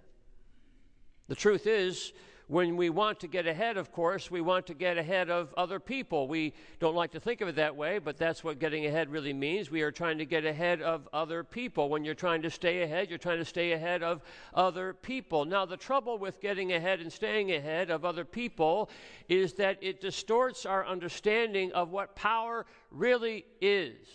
[1.29, 2.13] The truth is,
[2.47, 5.81] when we want to get ahead, of course, we want to get ahead of other
[5.81, 6.29] people.
[6.29, 9.33] We don't like to think of it that way, but that's what getting ahead really
[9.33, 9.71] means.
[9.71, 11.89] We are trying to get ahead of other people.
[11.89, 14.23] When you're trying to stay ahead, you're trying to stay ahead of
[14.53, 15.47] other people.
[15.47, 18.91] Now, the trouble with getting ahead and staying ahead of other people
[19.27, 24.07] is that it distorts our understanding of what power really is,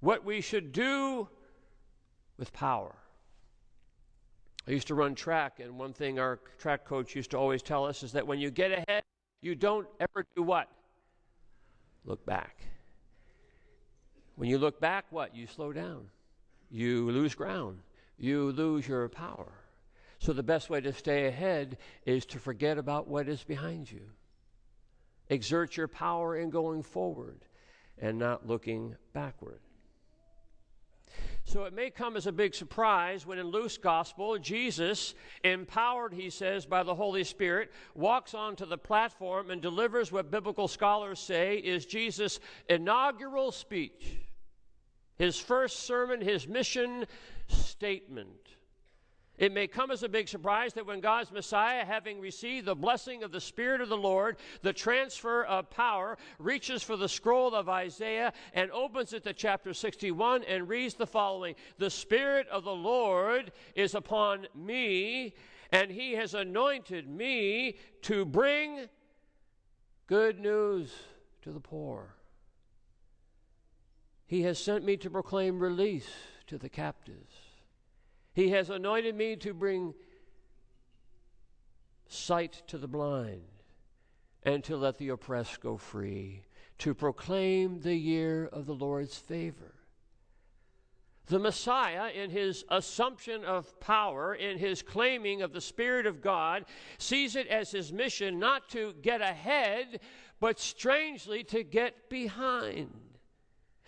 [0.00, 1.28] what we should do
[2.38, 2.94] with power.
[4.66, 7.84] I used to run track, and one thing our track coach used to always tell
[7.84, 9.02] us is that when you get ahead,
[9.42, 10.68] you don't ever do what?
[12.06, 12.56] Look back.
[14.36, 15.36] When you look back, what?
[15.36, 16.06] You slow down.
[16.70, 17.80] You lose ground.
[18.18, 19.52] You lose your power.
[20.18, 24.10] So the best way to stay ahead is to forget about what is behind you.
[25.28, 27.44] Exert your power in going forward
[27.98, 29.60] and not looking backward.
[31.46, 35.14] So it may come as a big surprise when in Luke's gospel, Jesus,
[35.44, 40.68] empowered, he says, by the Holy Spirit, walks onto the platform and delivers what biblical
[40.68, 44.16] scholars say is Jesus' inaugural speech,
[45.16, 47.04] his first sermon, his mission
[47.48, 48.43] statement.
[49.36, 53.24] It may come as a big surprise that when God's Messiah, having received the blessing
[53.24, 57.68] of the Spirit of the Lord, the transfer of power, reaches for the scroll of
[57.68, 62.74] Isaiah and opens it to chapter 61 and reads the following The Spirit of the
[62.74, 65.34] Lord is upon me,
[65.72, 68.88] and he has anointed me to bring
[70.06, 70.92] good news
[71.42, 72.14] to the poor.
[74.26, 76.08] He has sent me to proclaim release
[76.46, 77.33] to the captives.
[78.34, 79.94] He has anointed me to bring
[82.08, 83.42] sight to the blind
[84.42, 86.42] and to let the oppressed go free,
[86.78, 89.74] to proclaim the year of the Lord's favor.
[91.26, 96.66] The Messiah, in his assumption of power, in his claiming of the Spirit of God,
[96.98, 100.00] sees it as his mission not to get ahead,
[100.40, 103.13] but strangely to get behind.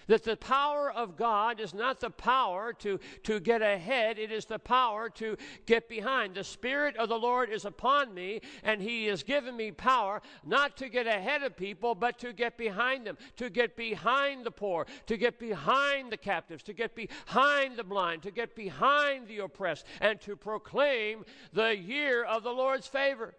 [0.06, 4.44] That the power of God is not the power to, to get ahead, it is
[4.44, 5.36] the power to
[5.66, 6.34] get behind.
[6.34, 10.76] The Spirit of the Lord is upon me, and He has given me power not
[10.76, 14.86] to get ahead of people, but to get behind them, to get behind the poor,
[15.06, 19.86] to get behind the captives, to get behind the blind, to get behind the oppressed,
[20.00, 23.34] and to proclaim the year of the Lord's favor.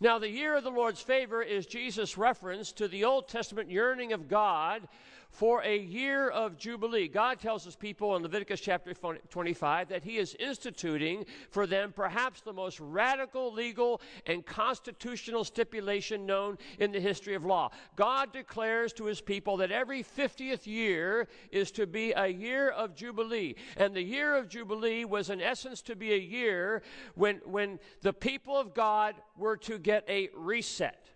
[0.00, 4.12] Now, the year of the Lord's favor is Jesus' reference to the Old Testament yearning
[4.12, 4.86] of God
[5.30, 7.08] for a year of Jubilee.
[7.08, 12.40] God tells his people in Leviticus chapter 25 that he is instituting for them perhaps
[12.40, 17.70] the most radical legal and constitutional stipulation known in the history of law.
[17.96, 22.94] God declares to his people that every 50th year is to be a year of
[22.94, 23.54] Jubilee.
[23.76, 26.82] And the year of Jubilee was, in essence, to be a year
[27.14, 31.07] when, when the people of God were to get a reset.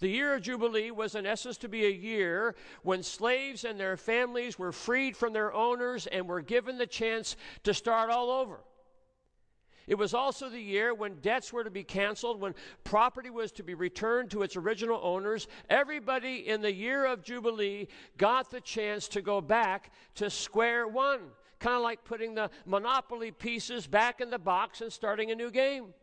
[0.00, 3.96] The year of Jubilee was, in essence, to be a year when slaves and their
[3.96, 8.60] families were freed from their owners and were given the chance to start all over.
[9.88, 13.62] It was also the year when debts were to be canceled, when property was to
[13.62, 15.48] be returned to its original owners.
[15.70, 17.88] Everybody in the year of Jubilee
[18.18, 21.20] got the chance to go back to square one,
[21.58, 25.50] kind of like putting the Monopoly pieces back in the box and starting a new
[25.50, 25.94] game.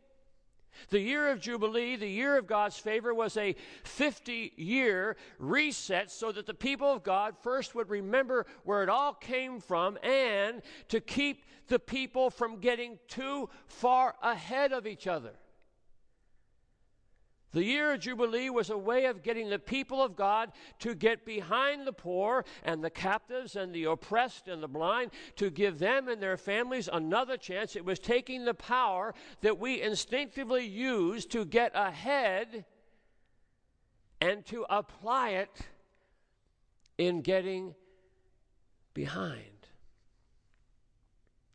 [0.89, 6.31] The year of Jubilee, the year of God's favor, was a 50 year reset so
[6.31, 10.99] that the people of God first would remember where it all came from and to
[10.99, 15.33] keep the people from getting too far ahead of each other.
[17.55, 21.23] The year of Jubilee was a way of getting the people of God to get
[21.23, 26.09] behind the poor and the captives and the oppressed and the blind, to give them
[26.09, 27.77] and their families another chance.
[27.77, 32.65] It was taking the power that we instinctively use to get ahead
[34.19, 35.57] and to apply it
[36.97, 37.73] in getting
[38.93, 39.39] behind.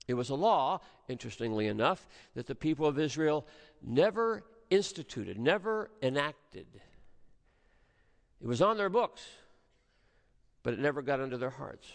[0.09, 3.47] It was a law, interestingly enough, that the people of Israel
[3.83, 6.67] never instituted, never enacted.
[8.41, 9.23] It was on their books,
[10.63, 11.93] but it never got into their hearts.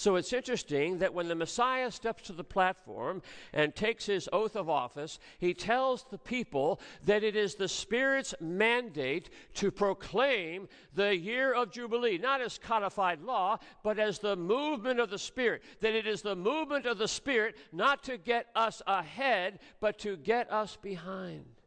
[0.00, 3.20] So it's interesting that when the Messiah steps to the platform
[3.52, 8.34] and takes his oath of office, he tells the people that it is the Spirit's
[8.40, 15.00] mandate to proclaim the year of Jubilee, not as codified law, but as the movement
[15.00, 15.62] of the Spirit.
[15.82, 20.16] That it is the movement of the Spirit not to get us ahead, but to
[20.16, 21.59] get us behind.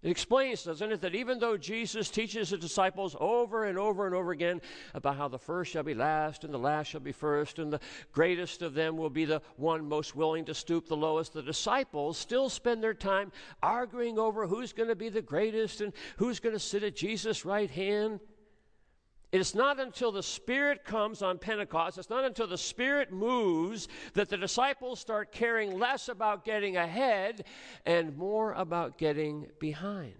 [0.00, 4.14] It explains, doesn't it, that even though Jesus teaches his disciples over and over and
[4.14, 4.60] over again
[4.94, 7.80] about how the first shall be last and the last shall be first and the
[8.12, 12.16] greatest of them will be the one most willing to stoop the lowest, the disciples
[12.16, 16.54] still spend their time arguing over who's going to be the greatest and who's going
[16.54, 18.20] to sit at Jesus' right hand.
[19.30, 24.28] It's not until the Spirit comes on Pentecost, it's not until the Spirit moves that
[24.28, 27.44] the disciples start caring less about getting ahead
[27.84, 30.14] and more about getting behind.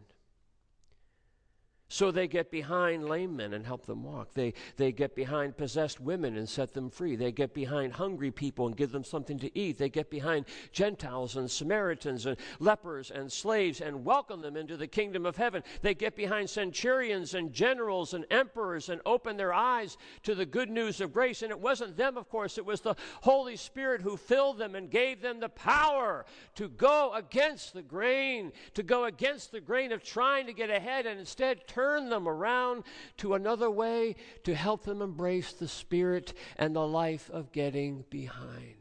[1.98, 4.32] So they get behind lame men and help them walk.
[4.32, 7.16] They, they get behind possessed women and set them free.
[7.16, 9.78] They get behind hungry people and give them something to eat.
[9.78, 14.86] They get behind Gentiles and Samaritans and lepers and slaves and welcome them into the
[14.86, 15.64] kingdom of heaven.
[15.82, 20.70] They get behind centurions and generals and emperors and open their eyes to the good
[20.70, 21.42] news of grace.
[21.42, 24.88] And it wasn't them, of course, it was the Holy Spirit who filled them and
[24.88, 30.04] gave them the power to go against the grain, to go against the grain of
[30.04, 32.84] trying to get ahead and instead turn them around
[33.18, 38.74] to another way to help them embrace the spirit and the life of getting behind.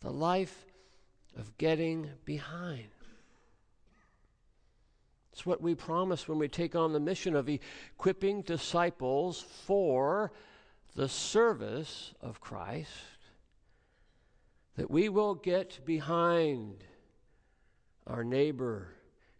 [0.00, 0.66] The life
[1.36, 2.88] of getting behind.
[5.32, 10.32] It's what we promise when we take on the mission of equipping disciples for
[10.96, 12.90] the service of Christ,
[14.76, 16.82] that we will get behind
[18.04, 18.94] our neighbor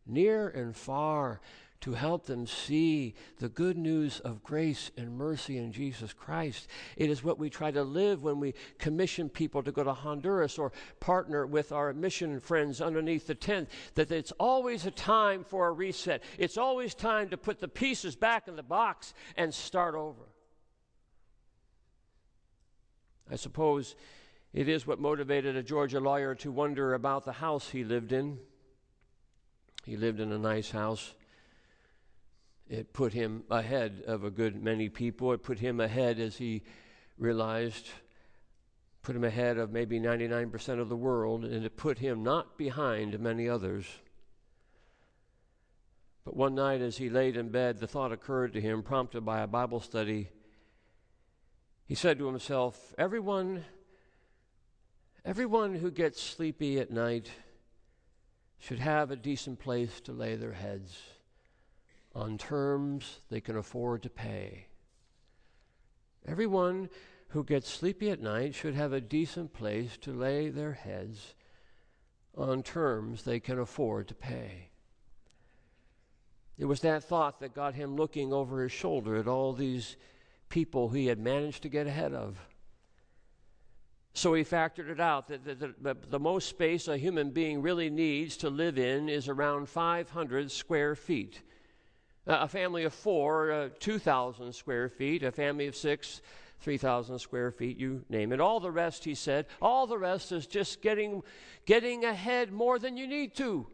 [0.08, 1.40] near and far,
[1.80, 6.68] to help them see the good news of grace and mercy in Jesus Christ.
[6.96, 10.58] It is what we try to live when we commission people to go to Honduras
[10.58, 15.68] or partner with our mission friends underneath the tent, that it's always a time for
[15.68, 16.24] a reset.
[16.36, 20.24] It's always time to put the pieces back in the box and start over.
[23.30, 23.94] I suppose
[24.52, 28.38] it is what motivated a Georgia lawyer to wonder about the house he lived in.
[29.88, 31.14] He lived in a nice house.
[32.68, 35.32] It put him ahead of a good many people.
[35.32, 36.62] It put him ahead as he
[37.16, 37.88] realized,
[39.00, 43.18] put him ahead of maybe 99% of the world, and it put him not behind
[43.18, 43.86] many others.
[46.22, 49.40] But one night as he laid in bed, the thought occurred to him, prompted by
[49.40, 50.28] a Bible study.
[51.86, 53.64] He said to himself, Everyone,
[55.24, 57.30] everyone who gets sleepy at night
[58.58, 60.98] should have a decent place to lay their heads
[62.14, 64.66] on terms they can afford to pay.
[66.26, 66.88] Everyone
[67.28, 71.34] who gets sleepy at night should have a decent place to lay their heads
[72.36, 74.70] on terms they can afford to pay.
[76.56, 79.96] It was that thought that got him looking over his shoulder at all these
[80.48, 82.38] people he had managed to get ahead of.
[84.14, 87.88] So he factored it out that the, the, the, most space a human being really
[87.88, 91.42] needs to live in is around 500 square feet.
[92.26, 95.22] A family of four, uh, 2,000 square feet.
[95.22, 96.20] A family of six,
[96.60, 98.40] 3,000 square feet, you name it.
[98.40, 101.22] All the rest, he said, all the rest is just getting,
[101.64, 103.66] getting ahead more than you need to.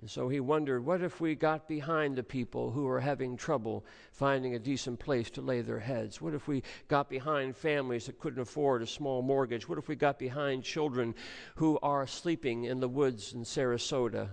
[0.00, 3.84] And so he wondered what if we got behind the people who are having trouble
[4.12, 6.20] finding a decent place to lay their heads?
[6.20, 9.68] What if we got behind families that couldn't afford a small mortgage?
[9.68, 11.16] What if we got behind children
[11.56, 14.28] who are sleeping in the woods in Sarasota?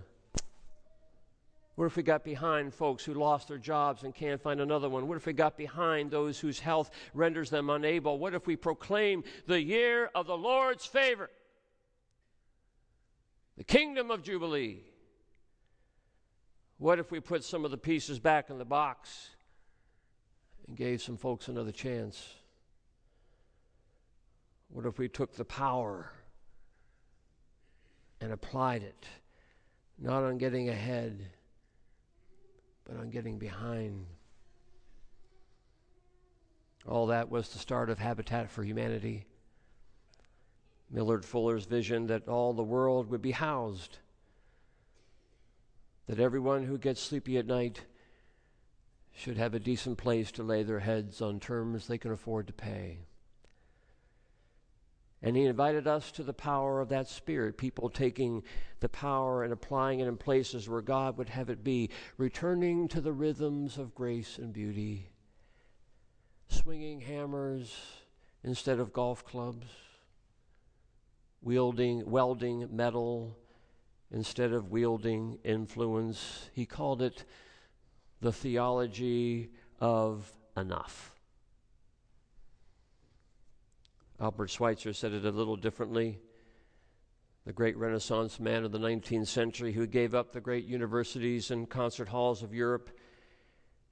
[1.74, 5.08] What if we got behind folks who lost their jobs and can't find another one?
[5.08, 8.20] What if we got behind those whose health renders them unable?
[8.20, 11.30] What if we proclaim the year of the Lord's favor?
[13.58, 14.84] The kingdom of Jubilee.
[16.78, 19.30] What if we put some of the pieces back in the box
[20.68, 22.36] and gave some folks another chance?
[24.70, 26.12] What if we took the power
[28.20, 29.06] and applied it,
[29.98, 31.30] not on getting ahead,
[32.84, 34.06] but on getting behind?
[36.86, 39.26] All that was the start of Habitat for Humanity.
[40.92, 44.00] Millard Fuller's vision that all the world would be housed
[46.08, 47.82] that everyone who gets sleepy at night
[49.12, 52.54] should have a decent place to lay their heads on terms they can afford to
[52.54, 53.00] pay.
[55.22, 58.44] And he invited us to the power of that spirit, people taking
[58.82, 63.02] the power and applying it in places where God would have it be, returning to
[63.02, 65.10] the rhythms of grace and beauty,
[66.50, 67.76] swinging hammers
[68.44, 69.66] instead of golf clubs,
[71.42, 73.36] wielding, welding metal
[74.12, 76.50] instead of wielding influence.
[76.54, 77.26] He called it
[78.22, 81.16] the theology of enough.
[84.20, 86.20] Albert Schweitzer said it a little differently.
[87.46, 91.70] The great Renaissance man of the 19th century who gave up the great universities and
[91.70, 92.90] concert halls of Europe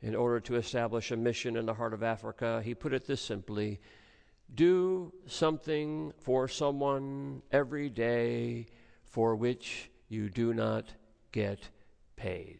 [0.01, 2.61] in order to establish a mission in the heart of Africa.
[2.63, 3.79] He put it this simply
[4.55, 8.67] Do something for someone every day
[9.03, 10.85] for which you do not
[11.31, 11.69] get
[12.15, 12.59] paid.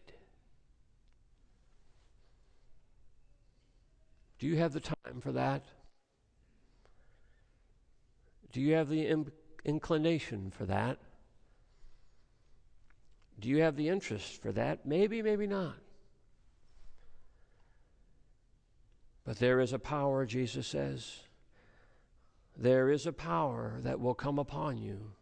[4.38, 5.64] Do you have the time for that?
[8.52, 9.32] Do you have the Im-
[9.64, 10.98] inclination for that?
[13.38, 14.84] Do you have the interest for that?
[14.84, 15.76] Maybe, maybe not.
[19.24, 21.20] But there is a power, Jesus says.
[22.56, 25.12] There is a power that will come upon you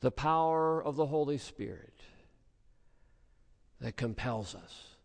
[0.00, 2.00] the power of the Holy Spirit
[3.80, 4.96] that compels us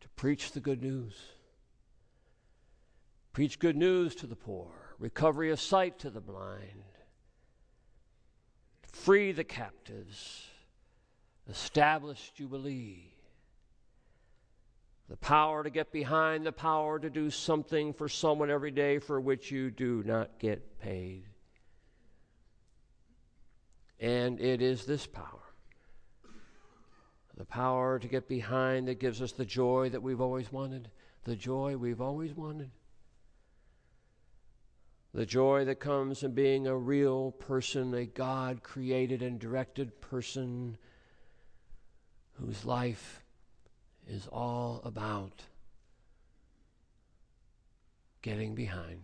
[0.00, 1.14] to preach the good news.
[3.32, 6.84] Preach good news to the poor, recovery of sight to the blind,
[8.92, 10.46] free the captives,
[11.48, 13.10] establish Jubilee.
[15.08, 19.20] The power to get behind, the power to do something for someone every day for
[19.20, 21.24] which you do not get paid.
[24.00, 25.40] And it is this power
[27.36, 30.88] the power to get behind that gives us the joy that we've always wanted,
[31.24, 32.70] the joy we've always wanted.
[35.12, 40.76] The joy that comes in being a real person, a God created and directed person
[42.32, 43.22] whose life
[44.08, 45.42] is all about
[48.22, 49.02] getting behind.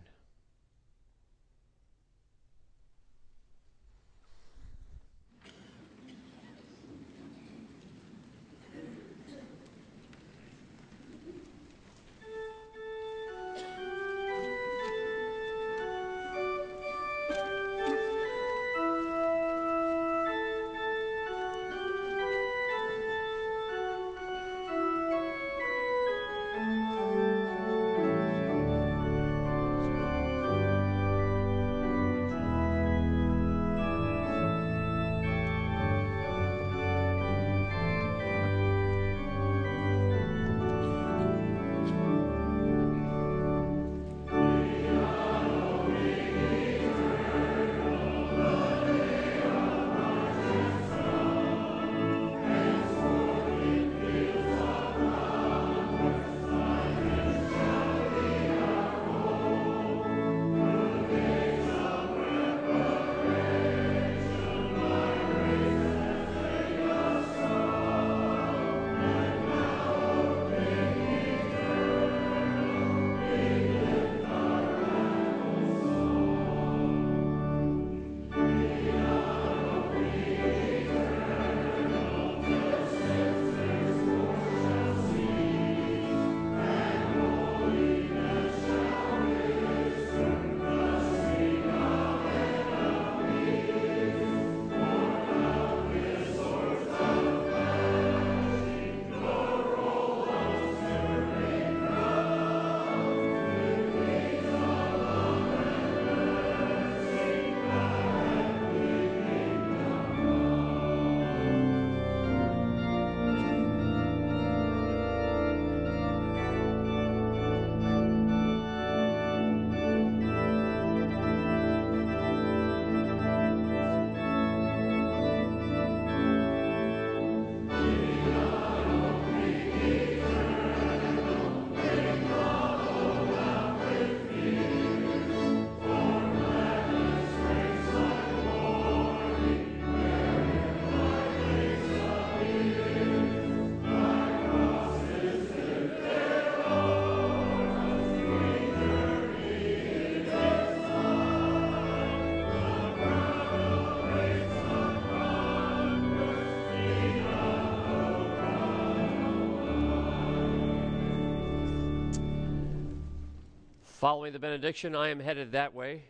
[164.01, 166.01] Following the benediction, I am headed that way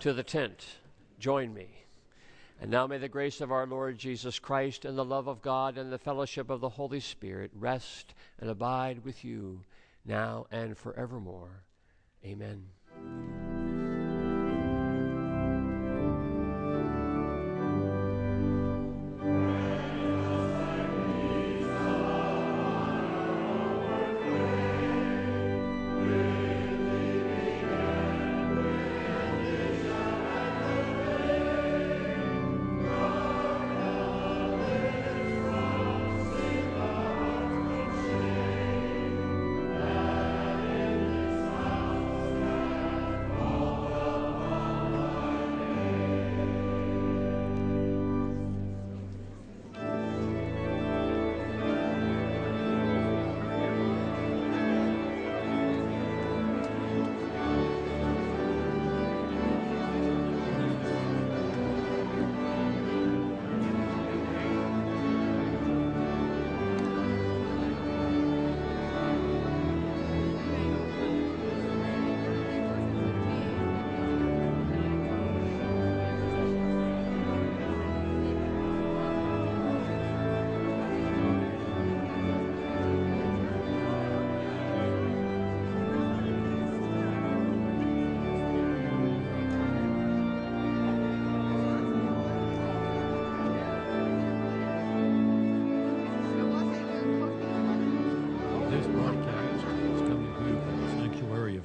[0.00, 0.66] to the tent.
[1.18, 1.68] Join me.
[2.60, 5.78] And now may the grace of our Lord Jesus Christ and the love of God
[5.78, 9.60] and the fellowship of the Holy Spirit rest and abide with you
[10.04, 11.62] now and forevermore.
[12.26, 12.62] Amen.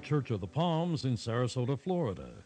[0.08, 2.46] Church of the Palms in Sarasota, Florida,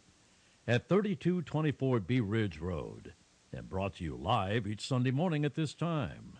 [0.67, 3.13] at 3224 Bee Ridge Road,
[3.53, 6.39] and brought to you live each Sunday morning at this time.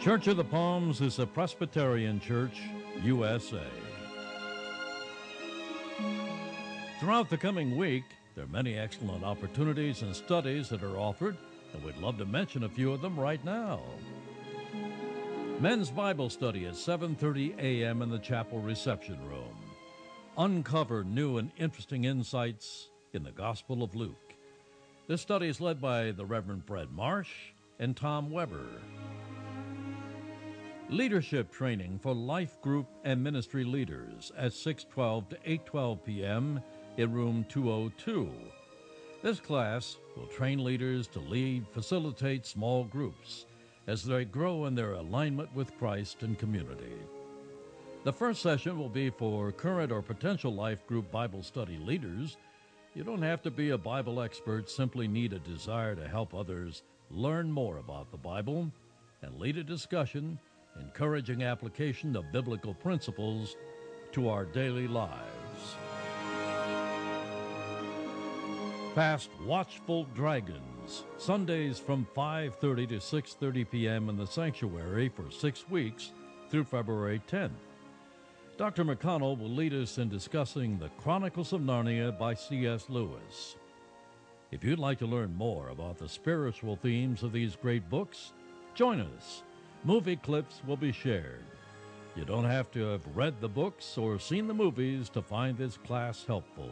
[0.00, 2.58] Church of the Palms is a Presbyterian church,
[3.02, 3.66] USA.
[7.00, 11.36] Throughout the coming week, There are many excellent opportunities and studies that are offered,
[11.74, 13.80] and we'd love to mention a few of them right now.
[15.60, 18.00] Men's Bible study at 7:30 a.m.
[18.00, 19.56] in the chapel reception room.
[20.36, 24.34] Uncover new and interesting insights in the Gospel of Luke.
[25.08, 27.32] This study is led by the Reverend Fred Marsh
[27.80, 28.68] and Tom Weber.
[30.90, 36.62] Leadership training for life group and ministry leaders at 6:12 to 8:12 p.m.
[36.98, 38.30] in room 202.
[39.22, 43.46] This class will train leaders to lead, facilitate small groups
[43.88, 46.92] as they grow in their alignment with Christ and community.
[48.04, 52.36] The first session will be for current or potential life group Bible study leaders.
[52.94, 56.84] You don't have to be a Bible expert, simply need a desire to help others
[57.10, 58.70] learn more about the Bible
[59.22, 60.38] and lead a discussion
[60.78, 63.56] encouraging application of biblical principles
[64.12, 65.76] to our daily lives.
[68.94, 70.77] Past Watchful Dragons,
[71.16, 74.08] Sundays from 5:30 to 6:30 p.m.
[74.08, 76.12] in the sanctuary for 6 weeks
[76.50, 77.50] through February 10th.
[78.56, 78.84] Dr.
[78.84, 82.86] McConnell will lead us in discussing The Chronicles of Narnia by C.S.
[82.88, 83.56] Lewis.
[84.50, 88.32] If you'd like to learn more about the spiritual themes of these great books,
[88.74, 89.42] join us
[89.84, 91.44] Movie clips will be shared.
[92.16, 95.76] You don't have to have read the books or seen the movies to find this
[95.76, 96.70] class helpful.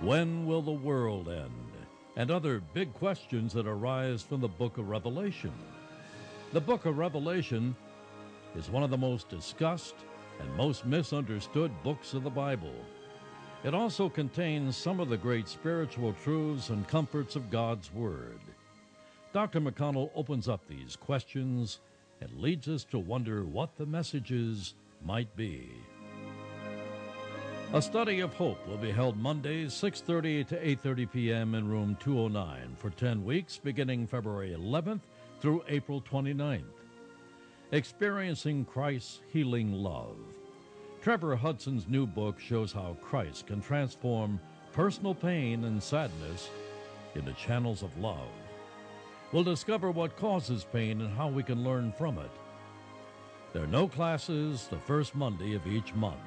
[0.00, 1.69] When will the world end?
[2.16, 5.52] And other big questions that arise from the book of Revelation.
[6.52, 7.76] The book of Revelation
[8.56, 9.94] is one of the most discussed
[10.40, 12.74] and most misunderstood books of the Bible.
[13.62, 18.40] It also contains some of the great spiritual truths and comforts of God's Word.
[19.32, 19.60] Dr.
[19.60, 21.78] McConnell opens up these questions
[22.20, 25.70] and leads us to wonder what the messages might be.
[27.72, 31.54] A study of hope will be held Mondays 6:30 to 8:30 p.m.
[31.54, 35.02] in room 209 for 10 weeks beginning February 11th
[35.40, 36.64] through April 29th.
[37.70, 40.16] Experiencing Christ's healing love.
[41.00, 44.40] Trevor Hudson's new book shows how Christ can transform
[44.72, 46.50] personal pain and sadness
[47.14, 48.32] into channels of love.
[49.30, 52.32] We'll discover what causes pain and how we can learn from it.
[53.52, 56.18] There are no classes the first Monday of each month.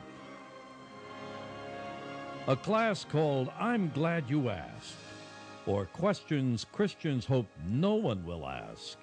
[2.45, 4.97] A class called I'm Glad You Asked,
[5.65, 8.97] or Questions Christians Hope No One Will Ask.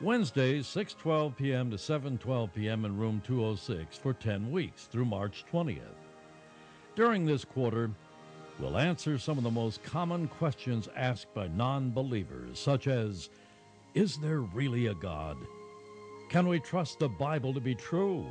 [0.00, 1.72] Wednesdays, 6:12 p.m.
[1.72, 2.84] to 7:12 p.m.
[2.84, 5.80] in room 206 for 10 weeks through March 20th.
[6.94, 7.90] During this quarter,
[8.60, 13.30] we'll answer some of the most common questions asked by non believers, such as
[13.94, 15.36] Is there really a God?
[16.28, 18.30] Can we trust the Bible to be true?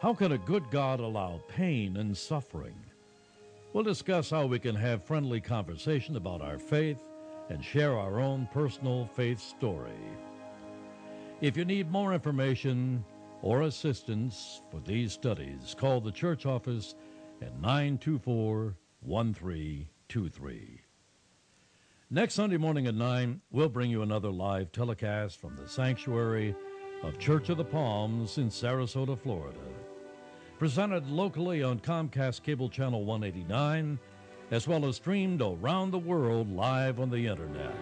[0.00, 2.74] How can a good God allow pain and suffering?
[3.74, 7.00] We'll discuss how we can have friendly conversation about our faith
[7.50, 9.98] and share our own personal faith story.
[11.40, 13.04] If you need more information
[13.42, 16.94] or assistance for these studies, call the church office
[17.42, 20.80] at 924 1323.
[22.10, 26.54] Next Sunday morning at 9, we'll bring you another live telecast from the sanctuary
[27.02, 29.58] of Church of the Palms in Sarasota, Florida.
[30.58, 33.98] Presented locally on Comcast Cable Channel 189,
[34.52, 37.74] as well as streamed around the world live on the internet.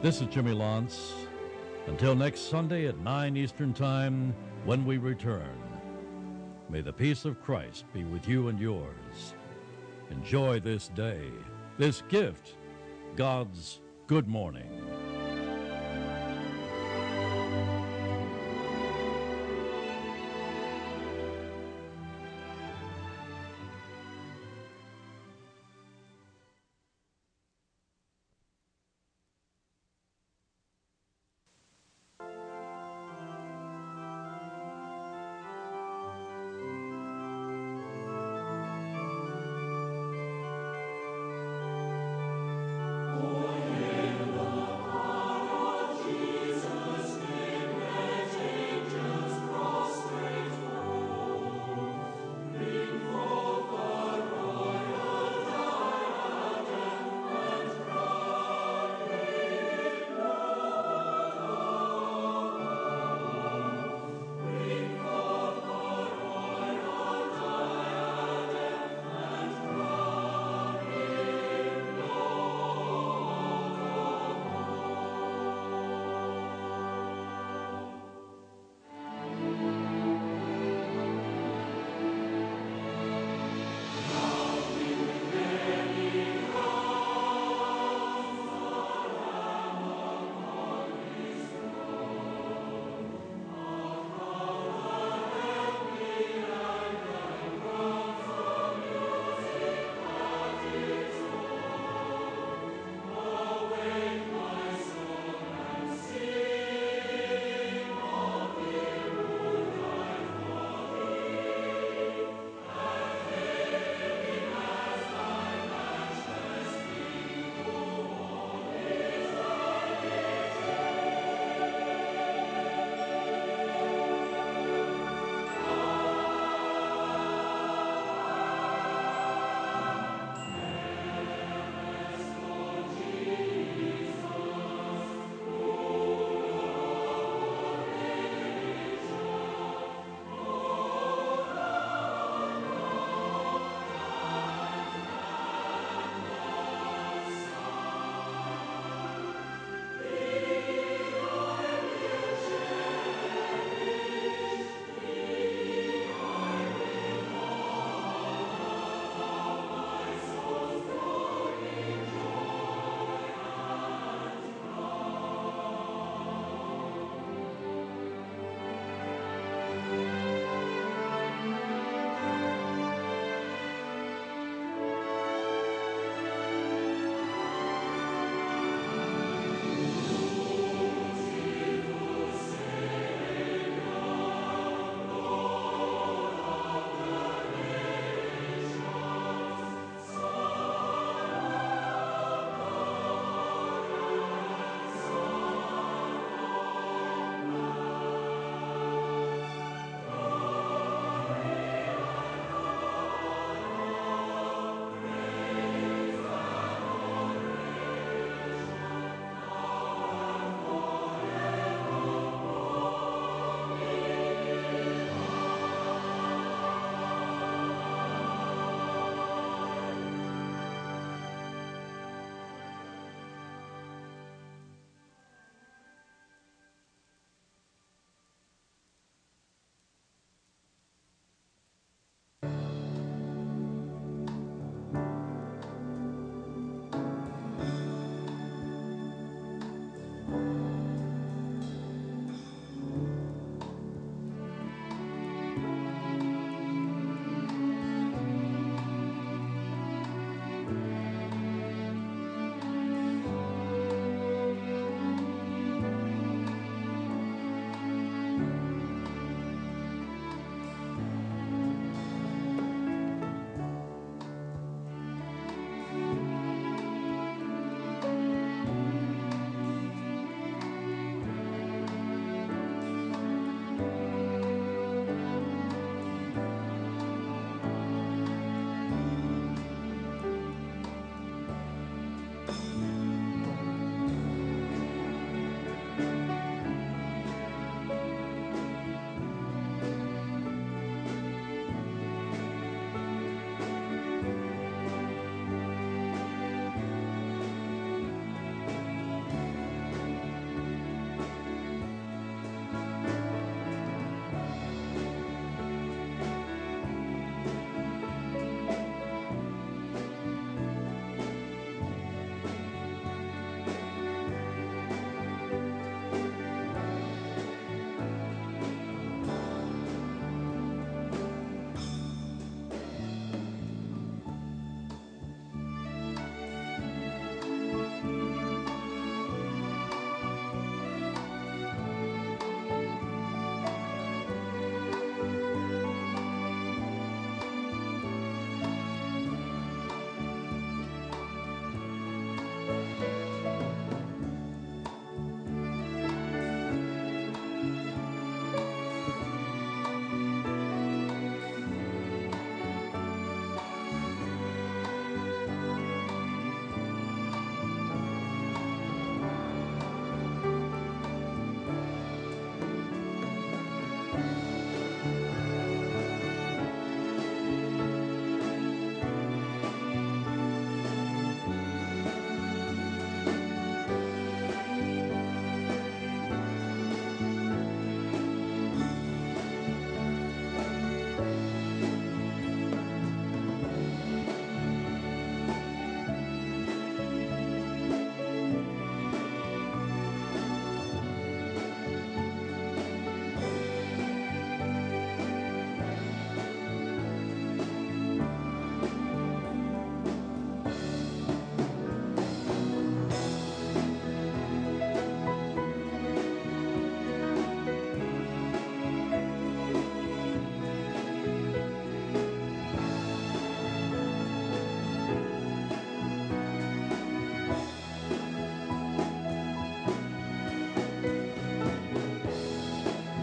[0.00, 1.12] This is Jimmy Lance.
[1.86, 4.34] Until next Sunday at 9 Eastern Time,
[4.64, 5.60] when we return,
[6.70, 9.34] may the peace of Christ be with you and yours.
[10.10, 11.28] Enjoy this day,
[11.76, 12.54] this gift,
[13.16, 14.70] God's good morning.